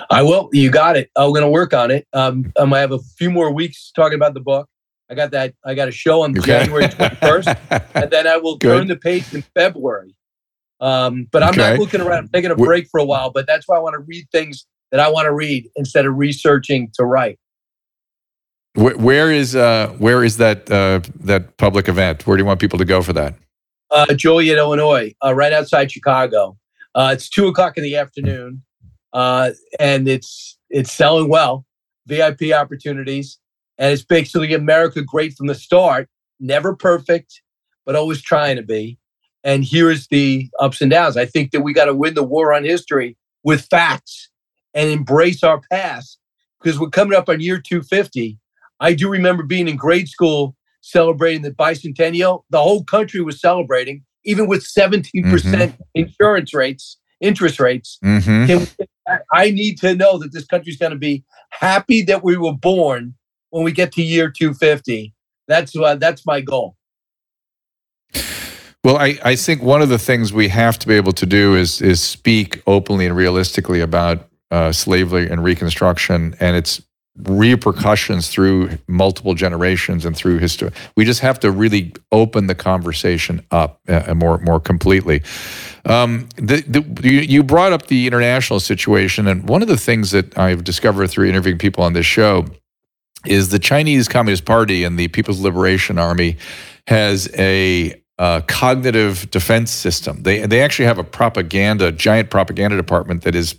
[0.09, 0.49] I will.
[0.53, 1.09] You got it.
[1.15, 2.07] I'm going to work on it.
[2.13, 4.69] Um, um, I have a few more weeks talking about the book.
[5.09, 5.53] I got that.
[5.65, 6.45] I got a show on okay.
[6.45, 8.77] January 21st, and then I will Good.
[8.77, 10.15] turn the page in February.
[10.79, 11.71] Um, but I'm okay.
[11.71, 12.19] not looking around.
[12.19, 14.65] I'm taking a break for a while, but that's why I want to read things
[14.91, 17.39] that I want to read instead of researching to write.
[18.73, 22.27] Where, where is uh, where is that uh, that public event?
[22.27, 23.35] Where do you want people to go for that?
[23.95, 26.57] Uh, Joliet, Illinois, uh, right outside Chicago.
[26.95, 28.61] Uh, it's two o'clock in the afternoon,
[29.13, 31.65] uh, and it's it's selling well.
[32.05, 33.39] VIP opportunities,
[33.77, 36.09] and it's basically America great from the start.
[36.41, 37.41] Never perfect,
[37.85, 38.99] but always trying to be.
[39.45, 41.15] And here's the ups and downs.
[41.15, 43.15] I think that we got to win the war on history
[43.45, 44.29] with facts
[44.73, 46.19] and embrace our past
[46.61, 48.37] because we're coming up on year 250.
[48.81, 50.53] I do remember being in grade school
[50.85, 52.43] celebrating the bicentennial.
[52.51, 55.71] The whole country was celebrating, even with 17% Mm-hmm.
[55.95, 57.97] insurance rates, interest rates.
[58.03, 58.47] Mhm.
[58.77, 58.85] We-
[59.33, 63.15] I need to know that this country's going to be happy that we were born
[63.49, 65.13] when we get to year 250.
[65.47, 66.75] That's uh, that's my goal.
[68.83, 71.55] Well, I, I think one of the things we have to be able to do
[71.55, 76.81] is is speak openly and realistically about uh, slavery and Reconstruction and its
[77.23, 80.71] repercussions through multiple generations and through history.
[80.97, 85.23] We just have to really open the conversation up uh, more more completely.
[85.85, 90.11] Um, the, the, you, you brought up the international situation, and one of the things
[90.11, 92.45] that I've discovered through interviewing people on this show
[93.25, 96.37] is the Chinese Communist Party and the People's Liberation Army
[96.87, 100.23] has a uh, cognitive defense system.
[100.23, 103.55] They they actually have a propaganda giant propaganda department that is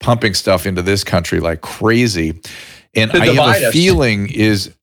[0.00, 2.40] pumping stuff into this country like crazy.
[2.96, 3.72] And I have a us.
[3.72, 4.74] feeling is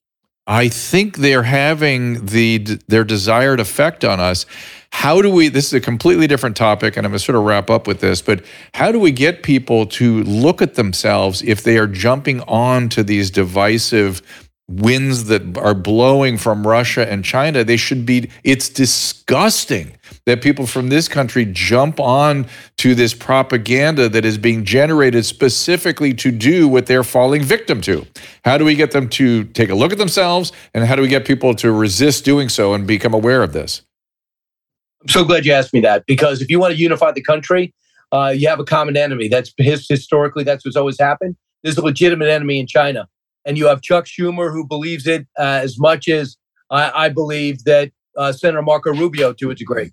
[0.45, 2.57] I think they're having the
[2.87, 4.45] their desired effect on us.
[4.91, 5.47] How do we?
[5.47, 8.01] This is a completely different topic, and I'm going to sort of wrap up with
[8.01, 8.21] this.
[8.21, 8.43] But
[8.73, 13.03] how do we get people to look at themselves if they are jumping on to
[13.03, 14.21] these divisive
[14.67, 17.63] winds that are blowing from Russia and China?
[17.63, 18.29] They should be.
[18.43, 22.47] It's disgusting that people from this country jump on
[22.77, 28.05] to this propaganda that is being generated specifically to do what they're falling victim to.
[28.45, 31.07] How do we get them to take a look at themselves, and how do we
[31.07, 33.81] get people to resist doing so and become aware of this?
[35.01, 37.73] I'm so glad you asked me that because if you want to unify the country,
[38.13, 39.27] uh, you have a common enemy.
[39.27, 41.35] That's his, historically that's what's always happened.
[41.63, 43.07] There's a legitimate enemy in China,
[43.43, 46.37] and you have Chuck Schumer who believes it uh, as much as
[46.69, 49.91] I, I believe that uh, Senator Marco Rubio to a degree.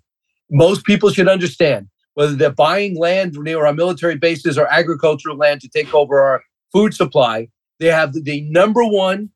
[0.51, 5.61] Most people should understand whether they're buying land near our military bases or agricultural land
[5.61, 7.47] to take over our food supply.
[7.79, 9.29] They have the, number one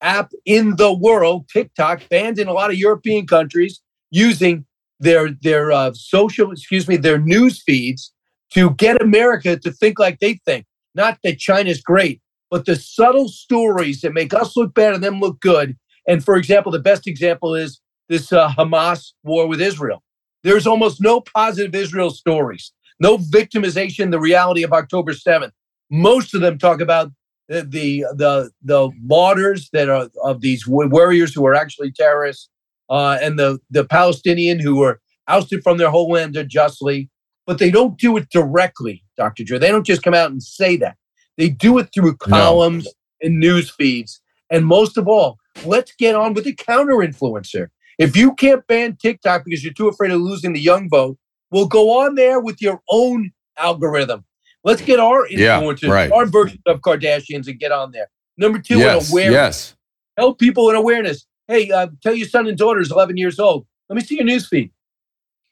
[0.00, 3.80] app in the world, TikTok, banned in a lot of European countries,
[4.10, 4.64] using
[4.98, 8.12] their their uh, social, excuse me, their news feeds
[8.52, 10.64] to get America to think like they think.
[10.94, 15.20] Not that China's great, but the subtle stories that make us look bad and them
[15.20, 15.76] look good.
[16.08, 20.02] And for example, the best example is this uh, Hamas war with Israel.
[20.46, 25.50] There's almost no positive Israel stories, no victimization, the reality of October 7th.
[25.90, 27.10] Most of them talk about
[27.48, 32.48] the the the, martyrs that are of these warriors who are actually terrorists,
[32.88, 37.10] uh, and the the Palestinian who were ousted from their homeland unjustly.
[37.44, 39.42] But they don't do it directly, Dr.
[39.42, 39.58] Drew.
[39.58, 40.96] They don't just come out and say that.
[41.38, 42.86] They do it through columns
[43.20, 44.20] and news feeds.
[44.48, 47.68] And most of all, let's get on with the counter influencer.
[47.98, 51.18] If you can't ban TikTok because you're too afraid of losing the young vote,
[51.50, 54.24] we'll go on there with your own algorithm.
[54.64, 56.10] Let's get our Yeah, influencers, right.
[56.12, 58.08] our version of Kardashians, and get on there.
[58.36, 59.32] Number two, yes, awareness.
[59.34, 59.76] yes.
[60.18, 61.26] Help people in awareness.
[61.48, 63.66] Hey, uh, tell your son and daughter is 11 years old.
[63.88, 64.72] Let me see your news feed.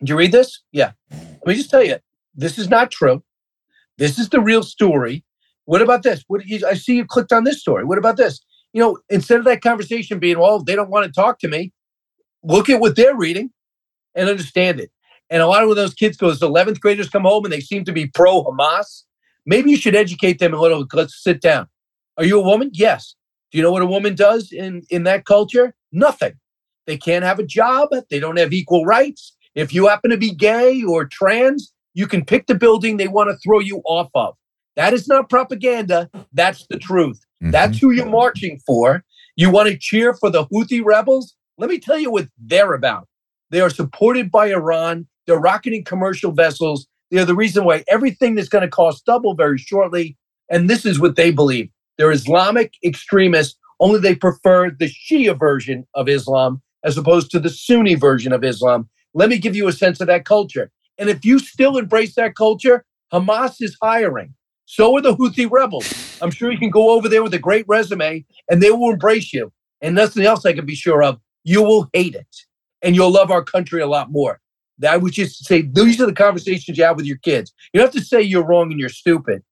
[0.01, 0.61] Did you read this?
[0.73, 0.93] Yeah.
[1.11, 1.97] Let me just tell you,
[2.35, 3.23] this is not true.
[3.97, 5.25] This is the real story.
[5.67, 6.25] What about this?
[6.27, 7.85] What you, I see you clicked on this story.
[7.85, 8.41] What about this?
[8.73, 11.73] You know, instead of that conversation being, well, they don't want to talk to me,
[12.45, 13.51] look at what they're reading
[14.15, 14.91] and understand it.
[15.31, 17.85] And a lot of those kids go, as 11th graders come home and they seem
[17.85, 19.05] to be pro Hamas.
[19.47, 20.87] Maybe you should educate them a little.
[20.93, 21.69] Let's sit down.
[22.17, 22.71] Are you a woman?
[22.73, 23.15] Yes.
[23.51, 25.75] Do you know what a woman does in, in that culture?
[25.93, 26.35] Nothing.
[26.87, 27.89] They can't have a job.
[28.11, 29.35] They don't have equal rights.
[29.55, 33.31] If you happen to be gay or trans, you can pick the building they want
[33.31, 34.35] to throw you off of.
[34.77, 36.11] That is not propaganda.
[36.33, 37.21] That's the truth.
[37.43, 37.53] Mm-hmm.
[37.53, 39.05] That's who you're marching for.
[39.37, 41.35] You want to cheer for the Houthi rebels?
[41.59, 43.09] Let me tell you what they're about.
[43.51, 45.07] They are supported by Iran.
[45.27, 46.87] They're rocketing commercial vessels.
[47.11, 50.17] They're the reason why everything that's going to cost double very shortly.
[50.51, 51.71] And this is what they believe.
[51.97, 57.51] They're Islamic extremists, only they prefer the Shia version of Islam as opposed to the
[57.51, 58.89] Sunni version of Islam.
[59.15, 60.71] Let me give you a sense of that culture.
[60.99, 64.35] And if you still embrace that culture, Hamas is hiring.
[64.67, 66.19] So are the Houthi rebels.
[66.21, 69.33] I'm sure you can go over there with a great resume and they will embrace
[69.33, 69.53] you.
[69.81, 71.21] And nothing else I can be sure of.
[71.45, 72.37] You will hate it
[72.83, 74.41] and you'll love our country a lot more.
[74.87, 77.53] I would just say these are the conversations you have with your kids.
[77.73, 79.43] You don't have to say you're wrong and you're stupid.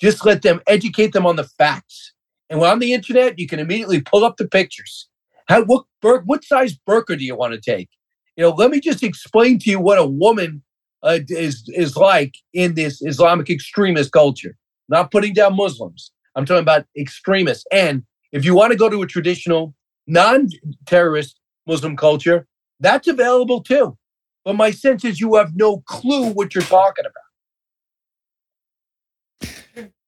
[0.00, 2.12] Just let them educate them on the facts.
[2.48, 5.08] And when on the internet, you can immediately pull up the pictures.
[5.48, 7.88] How what bur- what size burqa do you want to take?
[8.36, 10.62] You know, let me just explain to you what a woman
[11.02, 14.56] uh, is is like in this Islamic extremist culture.
[14.88, 16.12] Not putting down Muslims.
[16.34, 17.66] I'm talking about extremists.
[17.72, 19.74] And if you want to go to a traditional
[20.08, 22.46] non-terrorist Muslim culture,
[22.80, 23.96] that's available too.
[24.44, 27.22] But my sense is you have no clue what you're talking about.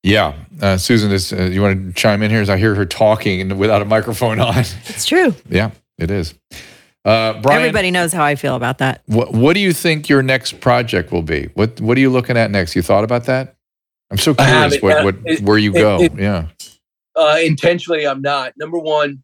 [0.03, 0.32] Yeah,
[0.62, 1.30] uh, Susan is.
[1.30, 2.40] Uh, you want to chime in here?
[2.40, 4.57] As I hear her talking and without a microphone on.
[4.59, 5.34] It's true.
[5.48, 6.32] yeah, it is.
[7.05, 9.03] Uh, Brian, Everybody knows how I feel about that.
[9.07, 11.51] what what do you think your next project will be?
[11.55, 12.74] What what are you looking at next?
[12.74, 13.57] You thought about that?
[14.11, 16.01] I'm so curious what, uh, what it- where you it- go.
[16.03, 16.46] it- yeah,
[17.14, 18.55] Uh, intentionally, I'm not.
[18.57, 19.22] Number one,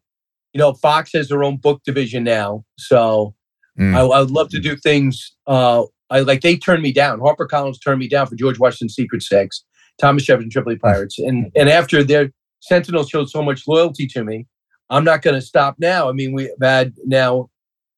[0.53, 3.33] you know, Fox has their own book division now, so
[3.79, 3.95] Mm.
[3.95, 5.35] I, I would love to do things.
[5.45, 7.19] Uh, I like they turned me down.
[7.19, 9.63] HarperCollins turned me down for George Washington's Secret Six,
[10.01, 12.31] Thomas Jefferson Tripoli Pirates, and and after their
[12.61, 14.47] Sentinel showed so much loyalty to me,
[14.89, 16.09] I'm not going to stop now.
[16.09, 17.51] I mean, we've had now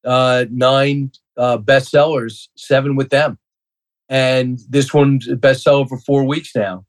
[0.03, 3.39] uh, nine uh, bestsellers, seven with them,
[4.09, 6.85] and this one's a bestseller for four weeks now,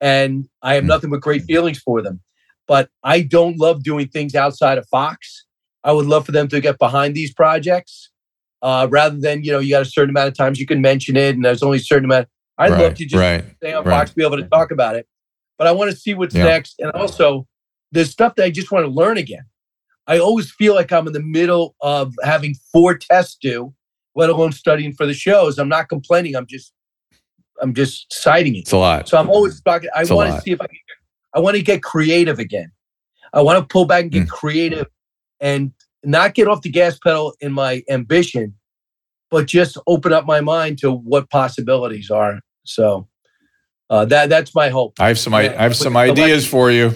[0.00, 0.88] and I have Mm.
[0.88, 2.20] nothing but great feelings for them.
[2.68, 5.46] But I don't love doing things outside of Fox.
[5.82, 8.10] I would love for them to get behind these projects
[8.62, 11.16] uh, rather than you know you got a certain amount of times you can mention
[11.16, 12.28] it, and there's only a certain amount.
[12.58, 13.44] I'd love to just right.
[13.56, 14.00] stay on right.
[14.00, 15.06] Fox, be able to talk about it.
[15.56, 16.44] But I want to see what's Yeah.
[16.44, 17.46] next, and also
[17.92, 19.44] there's stuff that I just want to learn again.
[20.06, 23.74] I always feel like I'm in the middle of having four tests due,
[24.14, 25.58] let alone studying for the shows.
[25.58, 26.34] I'm not complaining.
[26.34, 26.72] I'm just,
[27.60, 28.60] I'm just citing it.
[28.60, 29.08] It's a lot.
[29.08, 29.90] So I'm always talking.
[29.94, 30.76] I want to see if I can.
[31.34, 32.72] I want to get creative again.
[33.32, 34.28] I want to pull back and get Mm.
[34.28, 34.86] creative,
[35.40, 35.72] and
[36.04, 38.54] not get off the gas pedal in my ambition,
[39.30, 42.40] but just open up my mind to what possibilities are.
[42.64, 43.08] So
[43.90, 44.94] uh, that that's my hope.
[44.98, 46.92] I have some I, have some ideas for you.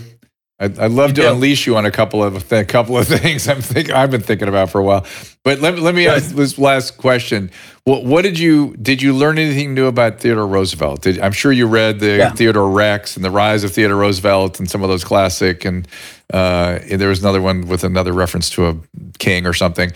[0.62, 1.32] I'd, I'd love You to do.
[1.32, 4.48] unleash you on a couple of th- couple of things I'm thinking I've been thinking
[4.48, 5.04] about for a while.
[5.44, 7.50] But let me let me ask this last question.
[7.84, 11.02] What what did you did you learn anything new about Theodore Roosevelt?
[11.02, 12.30] Did, I'm sure you read the Yeah.
[12.32, 15.88] Theodore Rex and the Rise of Theodore Roosevelt and some of those classic and
[16.32, 18.76] uh, and there was another one with another reference to a
[19.18, 19.90] king or something.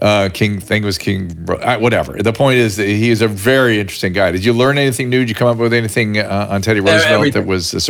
[0.00, 2.22] Uh, king thing was King uh, whatever.
[2.22, 4.30] The point is that he is a very interesting guy.
[4.30, 5.18] Did you learn anything new?
[5.20, 7.80] Did you come up with anything uh, on Teddy Roosevelt that was uh,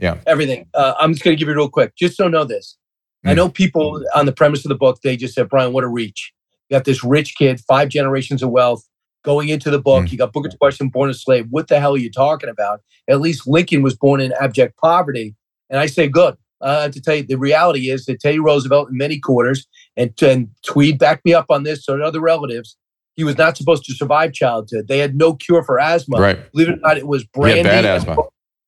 [0.00, 0.22] surprising?
[0.26, 0.66] everything.
[0.74, 1.94] Uh, I'm just going to give you real quick.
[1.96, 2.76] Just so know this.
[3.24, 3.36] I Mm.
[3.36, 6.32] know people on the premise of the book, they just said, Brian, what a reach.
[6.68, 8.84] You got this rich kid, five generations of wealth,
[9.24, 10.04] going into the book.
[10.04, 10.12] Mm.
[10.12, 10.56] You got Booker T.
[10.60, 11.46] Washington born a slave.
[11.50, 12.82] What the hell are you talking about?
[13.08, 15.34] At least Lincoln was born in abject poverty.
[15.70, 16.36] And I say, good.
[16.60, 19.66] Uh, to tell you, the reality is that Teddy Roosevelt, in many quarters,
[19.96, 22.76] and, and Tweed backed me up on this, so other relatives,
[23.14, 24.88] he was not supposed to survive childhood.
[24.88, 26.18] They had no cure for asthma.
[26.18, 26.52] Right.
[26.52, 27.56] Believe it or not, it was He brandy.
[27.58, 28.16] had bad asthma.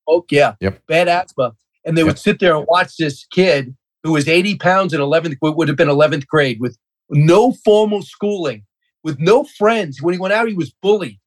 [0.08, 0.54] Smoke, yeah.
[0.60, 0.82] Yep.
[0.86, 1.54] Bad asthma.
[1.84, 5.36] And they would sit there and watch this kid who was 80 pounds in 11th,
[5.40, 6.78] what would have been 11th grade with
[7.10, 8.64] no formal schooling,
[9.02, 10.02] with no friends.
[10.02, 11.18] When he went out, he was bullied.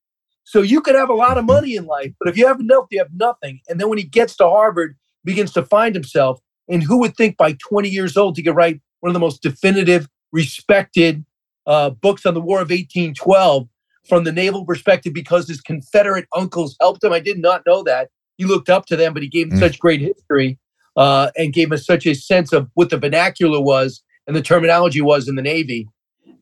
[0.43, 2.85] So you could have a lot of money in life, but if you have enough,
[2.91, 3.61] you have nothing.
[3.69, 6.39] And then when he gets to Harvard, begins to find himself.
[6.67, 9.41] And who would think by 20 years old he could write one of the most
[9.41, 11.25] definitive, respected
[11.67, 13.67] uh, books on the War of 1812
[14.07, 17.13] from the naval perspective because his Confederate uncles helped him?
[17.13, 18.09] I did not know that.
[18.41, 19.61] He looked up to them, but he gave them Mm.
[19.61, 20.57] such great history
[20.95, 24.99] uh, and gave us such a sense of what the vernacular was and the terminology
[24.99, 25.87] was in the Navy.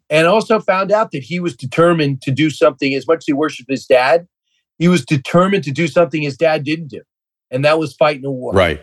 [0.09, 3.33] And also found out that he was determined to do something as much as he
[3.33, 4.27] worshiped his dad,
[4.77, 7.01] he was determined to do something his dad didn't do.
[7.51, 8.53] And that was fighting a war.
[8.53, 8.79] Right.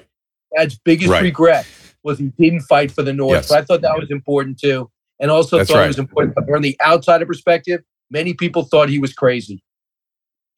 [0.54, 1.22] Dad's biggest Right.
[1.22, 1.66] regret
[2.02, 3.30] was he didn't fight for the North.
[3.32, 3.48] Yes.
[3.48, 4.90] So I thought that was important too.
[5.18, 5.84] And also That's thought right.
[5.84, 7.80] it was important from the outsider perspective.
[8.10, 9.62] Many people thought he was crazy.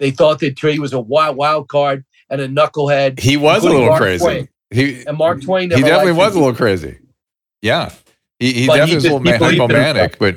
[0.01, 3.21] They thought that he was a wild, wild card and a knucklehead.
[3.21, 4.25] He was a little Mark crazy.
[4.25, 4.49] Twain.
[4.71, 6.99] He And Mark Twain he definitely was a little crazy.
[7.63, 7.91] Yeah,
[8.39, 10.37] he, he But he definitely was a little just- he believed in hypomanic, but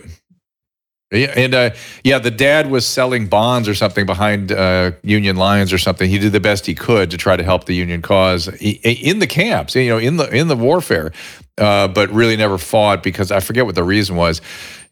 [1.14, 1.70] yeah, and uh,
[2.06, 6.10] yeah, the dad was selling bonds or something behind uh, Union lines or something.
[6.10, 9.28] He did the best he could to try to help the Union cause in the
[9.28, 11.12] camps, you know, in the in the warfare,
[11.58, 14.40] uh, but really never fought because I forget what the reason was,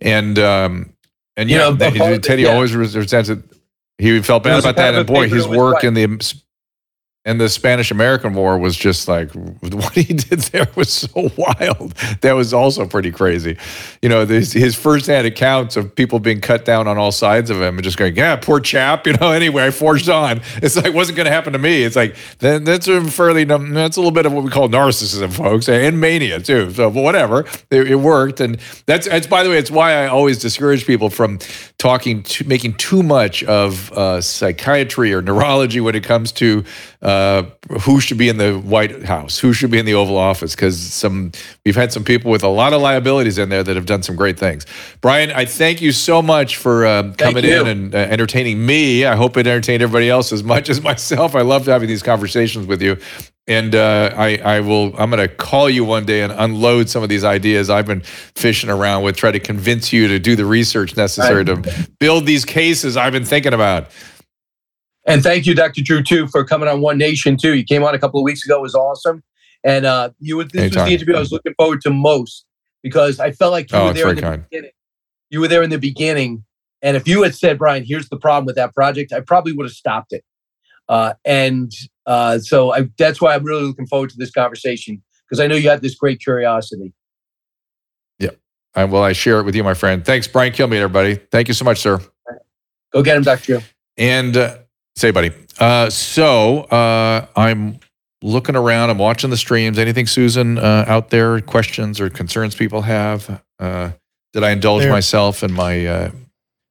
[0.02, 0.94] and um,
[1.38, 1.78] and You know,
[2.18, 2.50] Teddy yeah.
[2.50, 3.44] always resented.
[3.98, 6.04] He felt bad about that, and boy, his work in the
[7.26, 11.92] and the Spanish American War was just like what he did there was so wild.
[12.22, 13.58] That was also pretty crazy.
[14.02, 17.62] You know, this, his firsthand accounts of people being cut down on all sides of
[17.62, 20.42] him and just going, "Yeah, poor chap." You know, anyway, I forged on.
[20.58, 21.82] It's like wasn't going to happen to me.
[21.82, 25.34] It's like that, that's a fairly that's a little bit of what we call narcissism,
[25.34, 26.72] folks, and mania too.
[26.72, 30.08] So but whatever, it, it worked, and that's that's by the way, it's why I
[30.08, 31.40] always discourage people from
[31.80, 36.64] talking to making too much of uh, psychiatry or neurology when it comes to
[37.02, 37.44] uh,
[37.82, 40.78] who should be in the White House, who should be in the Oval Office, because
[40.78, 41.32] some
[41.66, 44.18] we've had some people with a lot of liabilities in there that have done some
[44.18, 44.66] great things.
[45.00, 49.06] Brian, I thank you so much for uh, coming in and uh, entertaining me.
[49.06, 51.36] I hope it entertained everybody else as much as myself.
[51.36, 52.98] I loved having these conversations with you.
[53.48, 54.94] And uh, I, I will.
[54.96, 58.02] I'm going to call you one day and unload some of these ideas I've been
[58.02, 59.16] fishing around with.
[59.16, 63.26] Try to convince you to do the research necessary to build these cases I've been
[63.26, 63.90] thinking about.
[65.10, 65.82] And thank you, Dr.
[65.82, 67.56] Drew, too, for coming on One Nation too.
[67.56, 69.24] You came on a couple of weeks ago; it was awesome.
[69.64, 72.46] And uh, you, were- this was the interview I was looking forward to most
[72.84, 74.46] because I felt like you Oh, were there in the kind.
[74.50, 74.72] beginning.
[75.32, 76.44] You were there in the beginning,
[76.82, 79.66] and if you had said, "Brian, here's the problem with that project," I probably would
[79.66, 80.24] have stopped it.
[80.88, 81.72] Uh, and
[82.08, 85.56] uh, so I, that's why I'm really looking forward to this conversation because I know
[85.56, 86.94] you have this great curiosity.
[88.18, 88.32] Yeah.
[88.76, 90.04] I, well, I share it with you, my friend.
[90.04, 91.16] Thanks, Brian Kilmeade, everybody.
[91.16, 92.00] Thank you so much, sir.
[92.92, 93.44] Go get him, Dr.
[93.46, 93.62] Drew.
[93.98, 94.58] And uh,
[94.96, 95.32] say, buddy.
[95.60, 97.80] Uh, so uh, I'm
[98.22, 98.90] looking around.
[98.90, 99.78] I'm watching the streams.
[99.80, 101.40] Anything, Susan, uh, out there?
[101.42, 103.42] Questions or concerns people have?
[103.60, 103.92] Uh,
[104.34, 106.12] did I indulge There- myself in my?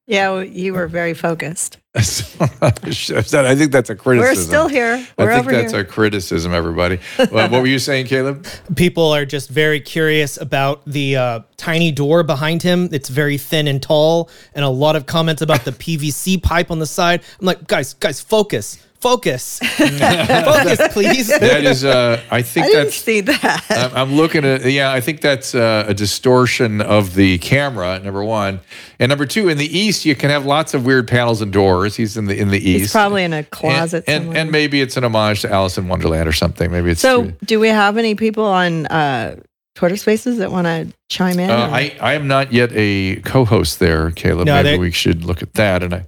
[0.08, 1.76] Yeah, you were very focused.
[1.94, 4.18] I think that's a criticism.
[4.20, 5.06] We're still here.
[5.18, 5.82] I We're think over that's here.
[5.82, 6.98] a criticism, everybody.
[7.30, 8.46] Well, what were you saying, Caleb?
[8.74, 12.88] People are just very curious about the uh, tiny door behind him.
[12.90, 16.78] It's very thin and tall, and a lot of comments about the PVC pipe on
[16.78, 17.22] the side.
[17.38, 21.28] I'm like, guys, guys, focus, focus, focus, please.
[21.28, 22.96] That is, uh, I think I didn't that's.
[22.96, 23.64] see that.
[23.70, 24.92] I'm, I'm looking at yeah.
[24.92, 27.98] I think that's uh, a distortion of the camera.
[28.00, 28.60] Number one,
[28.98, 29.48] and number two.
[29.48, 31.96] In the east, you can have lots of weird panels and doors.
[31.96, 32.80] He's in the in the east.
[32.80, 34.40] He's probably in a closet and, and, somewhere.
[34.42, 36.70] and maybe it's an homage to Alice in Wonderland or something.
[36.70, 39.36] Maybe it's so, do we have any people on uh,
[39.74, 41.50] Twitter Spaces that want to chime in?
[41.50, 44.46] Uh, I, I am not yet a co-host there, Caleb.
[44.46, 45.82] No, Maybe we should look at that.
[45.82, 46.06] And I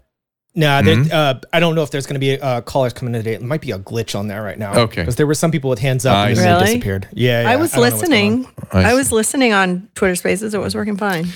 [0.55, 1.13] Nah, there- Mhm.
[1.13, 3.35] uh, I don't know if there's going to be uh, callers coming in today.
[3.35, 4.75] It might be a glitch on there right now.
[4.81, 5.03] Okay.
[5.03, 6.43] Because there were some people with hands up I and see.
[6.43, 6.65] they Really?
[6.67, 7.09] disappeared.
[7.13, 8.39] Yeah, yeah, I was don't know what's going on.
[8.41, 8.55] listening.
[8.73, 10.53] I I, was listening on Twitter Spaces.
[10.53, 11.29] It was working fine.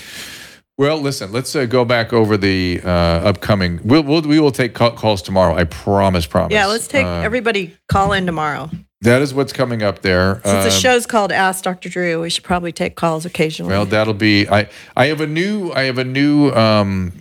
[0.77, 1.31] well, listen.
[1.31, 3.79] Let's uh, go back over the uh, upcoming.
[3.85, 5.55] We'll, we'll we will take call, calls tomorrow.
[5.55, 6.27] I promise.
[6.27, 6.53] Promise.
[6.53, 8.69] Yeah, let's take Uh, everybody call in tomorrow.
[9.03, 10.41] That is what's coming up there.
[10.45, 11.89] Since the Um, show's called Ask Dr.
[11.91, 13.71] Drew, we should probably take calls occasionally.
[13.71, 14.49] Well, that'll be.
[14.49, 17.13] I I have a new I have a new um,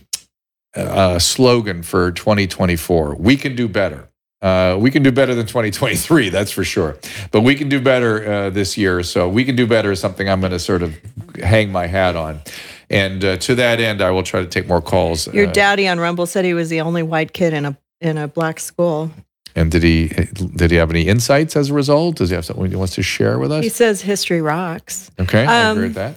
[0.75, 3.15] uh, slogan for 2024.
[3.15, 4.09] We can do better.
[4.41, 6.97] Uh, we can do better than 2023, that's for sure.
[7.31, 9.01] But we can do better uh, this year.
[9.03, 10.97] So we can do better is something I'm going to sort of
[11.41, 12.41] hang my hat on.
[12.89, 15.33] And uh, to that end, I will try to take more calls.
[15.33, 18.17] Your uh, daddy on Rumble said he was the only white kid in a in
[18.17, 19.09] a black school.
[19.55, 22.17] and did he did he have any insights as a result?
[22.17, 23.63] Does he have something he wants to share with us?
[23.63, 25.09] He says history rocks.
[25.17, 26.15] Okay, I agree Um, with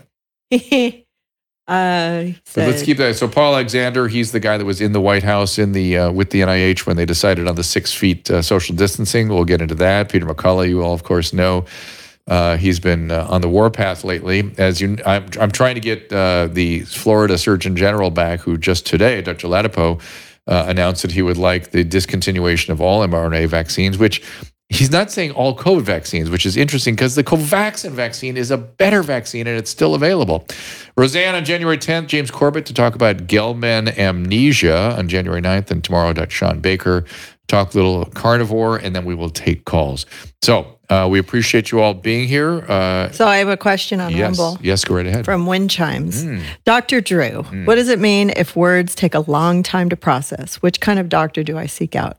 [0.50, 1.02] that.
[1.68, 3.16] uh, let's keep that.
[3.16, 6.12] So Paul Alexander, he's the guy that was in the White House in the uh,
[6.12, 9.28] with the NIH when they decided on the six feet uh, social distancing.
[9.28, 10.08] We'll get into that.
[10.08, 11.64] Peter McCullough, you all of course know.
[12.28, 14.52] Uh, he's been uh, on the warpath lately.
[14.58, 18.84] As you, I'm, I'm trying to get uh, the Florida Surgeon General back, who just
[18.84, 19.46] today, Dr.
[19.46, 20.00] Ladapo,
[20.48, 24.22] announced that he would like the discontinuation of all mRNA vaccines, which
[24.68, 28.56] he's not saying all COVID vaccines, which is interesting because the Covaxin vaccine is a
[28.56, 30.46] better vaccine and it's still available.
[30.96, 35.84] Roseanne on January 10th, James Corbett to talk about Gell-Mann amnesia on January 9th, and
[35.84, 36.30] tomorrow, Dr.
[36.30, 37.04] Shawn Baker
[37.48, 40.04] talk a little carnivore, and then we will take calls.
[40.42, 42.64] So uh, we appreciate you all being here.
[42.68, 45.24] Uh, So I have a question on yes, Rumble yes, go right ahead.
[45.24, 46.24] from Wind Chimes.
[46.24, 46.42] Mm.
[46.64, 47.00] Dr.
[47.00, 50.56] Drew, what does it mean if words take a long time to process?
[50.56, 52.16] Which kind of doctor do I seek out?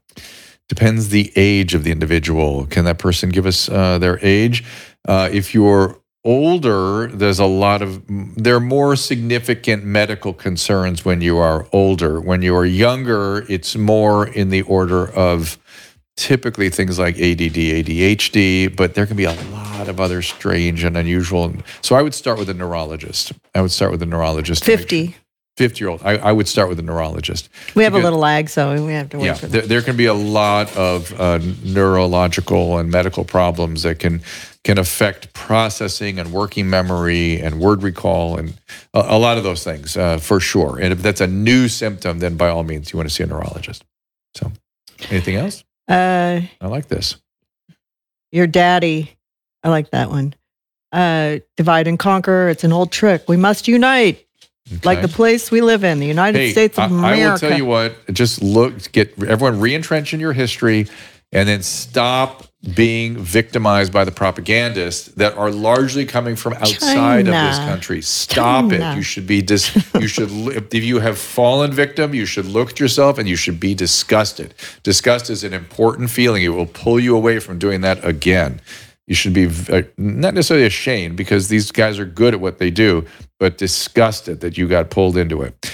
[0.70, 2.65] Depends the age of the individual.
[2.68, 4.63] Can that person give us uh, their age?
[5.07, 11.22] Uh, if you're older, there's a lot of there are more significant medical concerns when
[11.22, 12.20] you are older.
[12.20, 15.57] When you are younger, it's more in the order of
[16.18, 20.97] typically things like ADD, ADHD, but there can be a lot of other strange and
[20.97, 21.53] unusual.
[21.82, 23.31] So I would start with a neurologist.
[23.56, 24.64] I would start with a neurologist.
[24.64, 25.15] to make 50.
[25.57, 26.01] 50 year old.
[26.03, 27.49] I, I would start with a neurologist.
[27.75, 29.67] We have a little lag, so we have to wait yeah, for there, that.
[29.67, 34.21] there can be a lot of uh, neurological and medical problems that can
[34.63, 38.53] can affect processing and working memory and word recall and
[38.93, 40.77] a, a lot of those things uh, for sure.
[40.77, 43.27] And if that's a new symptom, then by all means you want to see a
[43.27, 43.84] neurologist.
[44.35, 44.51] So,
[45.09, 45.63] anything else?
[45.88, 47.15] Uh, I like this.
[48.31, 49.17] your daddy,
[49.63, 50.35] I like that one.
[50.91, 52.47] Uh, divide and conquer.
[52.49, 53.27] It's an old trick.
[53.27, 54.27] We must unite,
[54.84, 57.23] like the place we live in, the United Hey, States of I America.
[57.23, 57.95] I will tell you what.
[58.14, 60.88] Just look, get everyone re-entrench in your history.
[61.34, 66.80] and then stop being victimized by the propagandists that are largely coming from outside
[67.26, 67.30] China.
[67.30, 68.02] of this country.
[68.02, 68.94] Stop China.
[68.94, 68.95] it.
[68.95, 72.80] You should be dis- you should if you have fallen victim, you should look at
[72.80, 74.53] yourself and you should be disgusted.
[74.84, 76.44] Disgust is an important feeling.
[76.44, 78.61] It will pull you away from doing that again.
[79.07, 82.69] You should be uh, not necessarily ashamed because these guys are good at what they
[82.69, 83.05] do,
[83.39, 85.71] but disgusted that you got pulled into it.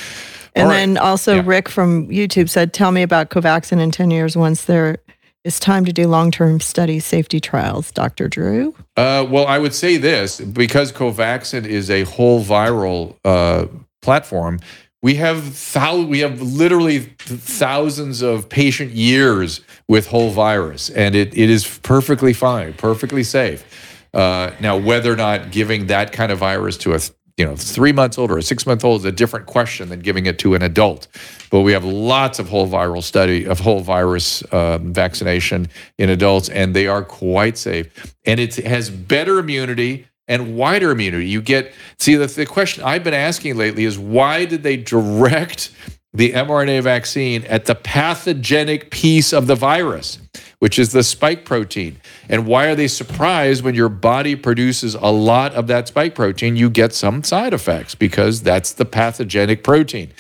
[0.55, 0.76] And right.
[0.76, 1.43] then also Yeah.
[1.45, 4.97] Rick from YouTube said, "Tell me about Covaxin in ten years once there
[5.43, 8.30] is time to do long-term study safety trials." Dr.
[8.30, 8.76] Drew.
[8.95, 13.65] Uh, well, I would say this because Covaxin is a whole viral uh,
[14.03, 14.60] platform.
[15.04, 19.60] We have thou- we have literally thousands of patient years
[19.90, 23.66] with whole virus, and it, it is perfectly fine, perfectly safe.
[24.14, 27.00] Uh, now, whether or not giving that kind of virus to a
[27.36, 30.00] you know three months old or a six month old is a different question than
[30.00, 31.10] giving it to an adult.
[31.52, 35.68] But we have lots of whole viral study of whole virus um, vaccination
[35.98, 38.16] in adults, and they are quite safe.
[38.26, 41.28] And it has better immunity and wider immunity.
[41.28, 45.72] You get see the, the question I've been asking lately is why did they direct
[46.14, 50.20] the mRNA vaccine at the pathogenic piece of the virus,
[50.60, 52.00] which is the spike protein.
[52.30, 56.56] And why are they surprised when your body produces a lot of that spike protein?
[56.56, 60.12] You get some side effects because that's the pathogenic protein.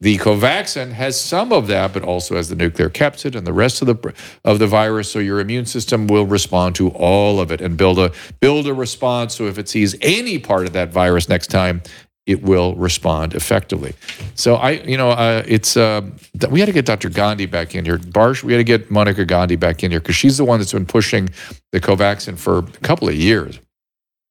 [0.00, 3.82] The Covaxin has some of that, but also has the nuclear capsid and the rest
[3.82, 4.14] of the
[4.44, 5.10] of the virus.
[5.10, 8.74] So your immune system will respond to all of it and build a build a
[8.74, 9.34] response.
[9.34, 11.82] So if it sees any part of that virus next time,
[12.26, 13.94] it will respond effectively.
[14.36, 16.02] So I, you know, uh, it's uh,
[16.48, 17.08] we had to get Dr.
[17.08, 17.98] Gandhi back in here.
[17.98, 20.72] Barsh, we had to get Monica Gandhi back in here because she's the one that's
[20.72, 21.30] been pushing
[21.72, 23.58] the Covaxin for a couple of years.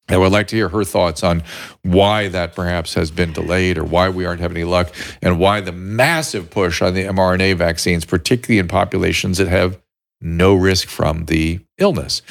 [0.08, 1.42] I would like to hear her thoughts on
[1.82, 5.60] why that perhaps has been delayed or why we aren't having any luck and why
[5.60, 9.78] the massive push on the mRNA vaccines, particularly in populations that have
[10.20, 12.22] no risk from the illness.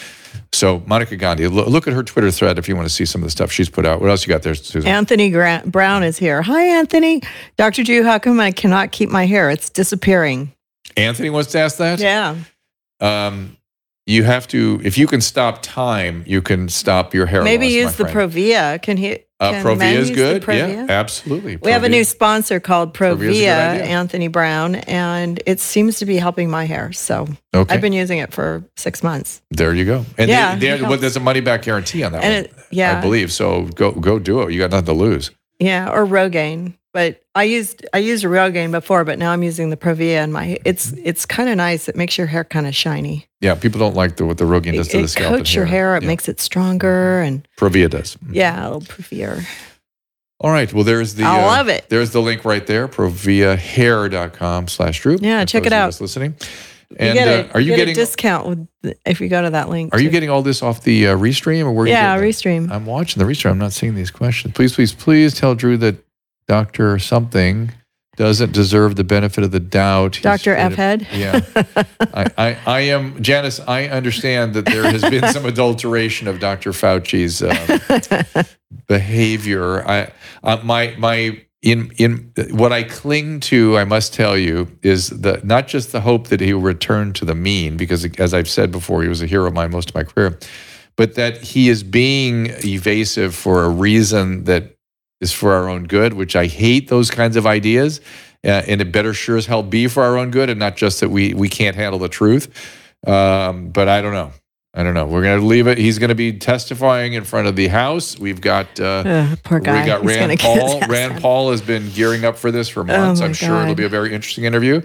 [0.54, 3.28] So, Monica Gandhi, look at her Twitter thread if you want to see some of
[3.28, 4.02] the stuff she's put out.
[4.02, 4.90] What else you got there, Susan?
[4.90, 6.42] Anthony Grant Brown is here.
[6.42, 7.22] Hi, Anthony.
[7.58, 7.84] Dr.
[7.84, 9.50] Drew, how come I cannot keep my hair?
[9.50, 10.54] It's disappearing.
[10.96, 12.00] Anthony wants to ask that.
[12.00, 12.36] Yeah.
[13.00, 13.57] Um,
[14.08, 17.74] you have to, if you can stop time, you can stop your hair Maybe loss,
[17.74, 18.06] use the.
[18.06, 18.82] Provia.
[18.82, 19.20] Can he?
[19.40, 20.42] Uh, can Provia is good.
[20.42, 20.70] Provia?
[20.70, 21.58] Yeah, absolutely.
[21.58, 23.86] We have a new sponsor called Provia's a good Provia.
[23.86, 26.92] Anthony Brown, and it seems to be helping my hair.
[26.94, 27.76] So Okay.
[27.76, 29.42] I've been using it for six months.
[29.52, 30.06] There you go.
[30.18, 32.56] And Yeah, they, they, well, there's a money back guarantee on that And one.
[32.56, 32.98] it- yeah.
[32.98, 33.64] I believe so.
[33.76, 34.54] Go go do it.
[34.54, 35.32] You got nothing to lose.
[35.60, 36.74] Yeah, or Rogaine.
[36.94, 40.58] But I used I used Rogaine before, but now I'm using the Provia, and my
[40.66, 41.88] it's it's kind of nice.
[41.88, 43.28] It makes your hair kind of shiny.
[43.42, 45.32] Yeah, people don't like the, what the Rogaine does It, to the it scalp.
[45.34, 45.96] and coats your hair.
[45.96, 46.08] It Yeah.
[46.08, 48.18] makes it stronger, and Provia does.
[48.32, 49.46] yeah, a little poofier.
[50.40, 50.72] All right.
[50.74, 51.24] Well, there's the.
[51.24, 51.88] uh, I love it.
[51.90, 52.88] There's the link right there.
[52.88, 55.18] Proviahair.com slash Drew.
[55.22, 55.90] Yeah, check it out.
[55.90, 56.18] us
[56.90, 57.16] Listening.
[57.16, 59.70] You And uh, are you get getting a discount with if you go to that
[59.70, 59.94] link?
[59.94, 61.88] are you getting all this off the uh, restream or where?
[61.88, 62.72] you Yeah, restream.
[62.72, 63.52] I'm watching the restream.
[63.52, 64.54] I'm not seeing these questions.
[64.54, 65.98] Please, please, please tell Drew that
[66.48, 67.72] Doctor something
[68.18, 70.20] doesn't deserve the benefit of the doubt.
[70.22, 70.38] Dr.
[70.40, 71.08] straight F head.
[71.14, 71.42] Yeah.
[72.00, 76.72] I, I, I am, Janice, I understand that there has been some adulteration of Dr.
[76.72, 78.46] Fauci's um,
[78.88, 79.88] behavior.
[79.88, 80.12] I,
[80.44, 85.42] uh, my, my, in, in what I cling to, I must tell you, is the
[85.44, 88.72] not just the hope that he will return to the mean, because as I've said
[88.72, 90.40] before, he was a hero of mine most of my career,
[90.96, 94.76] but that he is being evasive for a reason that
[95.20, 98.02] is for our own good, which I hate those kinds of ideas.
[98.46, 101.00] Uh, and it better sure as hell be for our own good and not just
[101.00, 102.48] that we we can't handle the truth.
[103.06, 104.32] Um, but I don't know.
[104.78, 105.08] I don't know.
[105.08, 105.80] We're going to leave it.
[105.80, 108.20] He's going to be testifying in front of the House.
[108.20, 109.82] We've got uh, poor guy.
[109.82, 110.80] we got He's Rand Paul.
[110.88, 111.20] Rand.
[111.22, 113.20] Paul has been gearing up for this for months.
[113.20, 114.84] Oh, I'm sure it'll be a very interesting interview.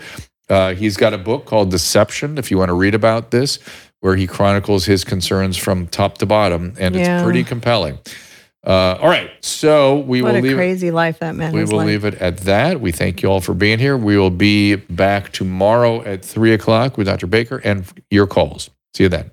[0.48, 2.38] Uh, he's got a book called Deception.
[2.38, 3.58] If you want to read about this,
[4.00, 7.16] where he chronicles his concerns from top to bottom, and Yeah.
[7.18, 7.98] it's pretty compelling.
[8.66, 10.56] Uh, all right, so we what will leave.
[10.56, 11.86] crazy life that man We will led.
[11.88, 12.80] leave it at that.
[12.80, 13.96] We thank you all for being here.
[13.96, 17.26] We will be back tomorrow at three o'clock with Dr.
[17.26, 18.70] Baker and your calls.
[18.94, 19.32] See you then.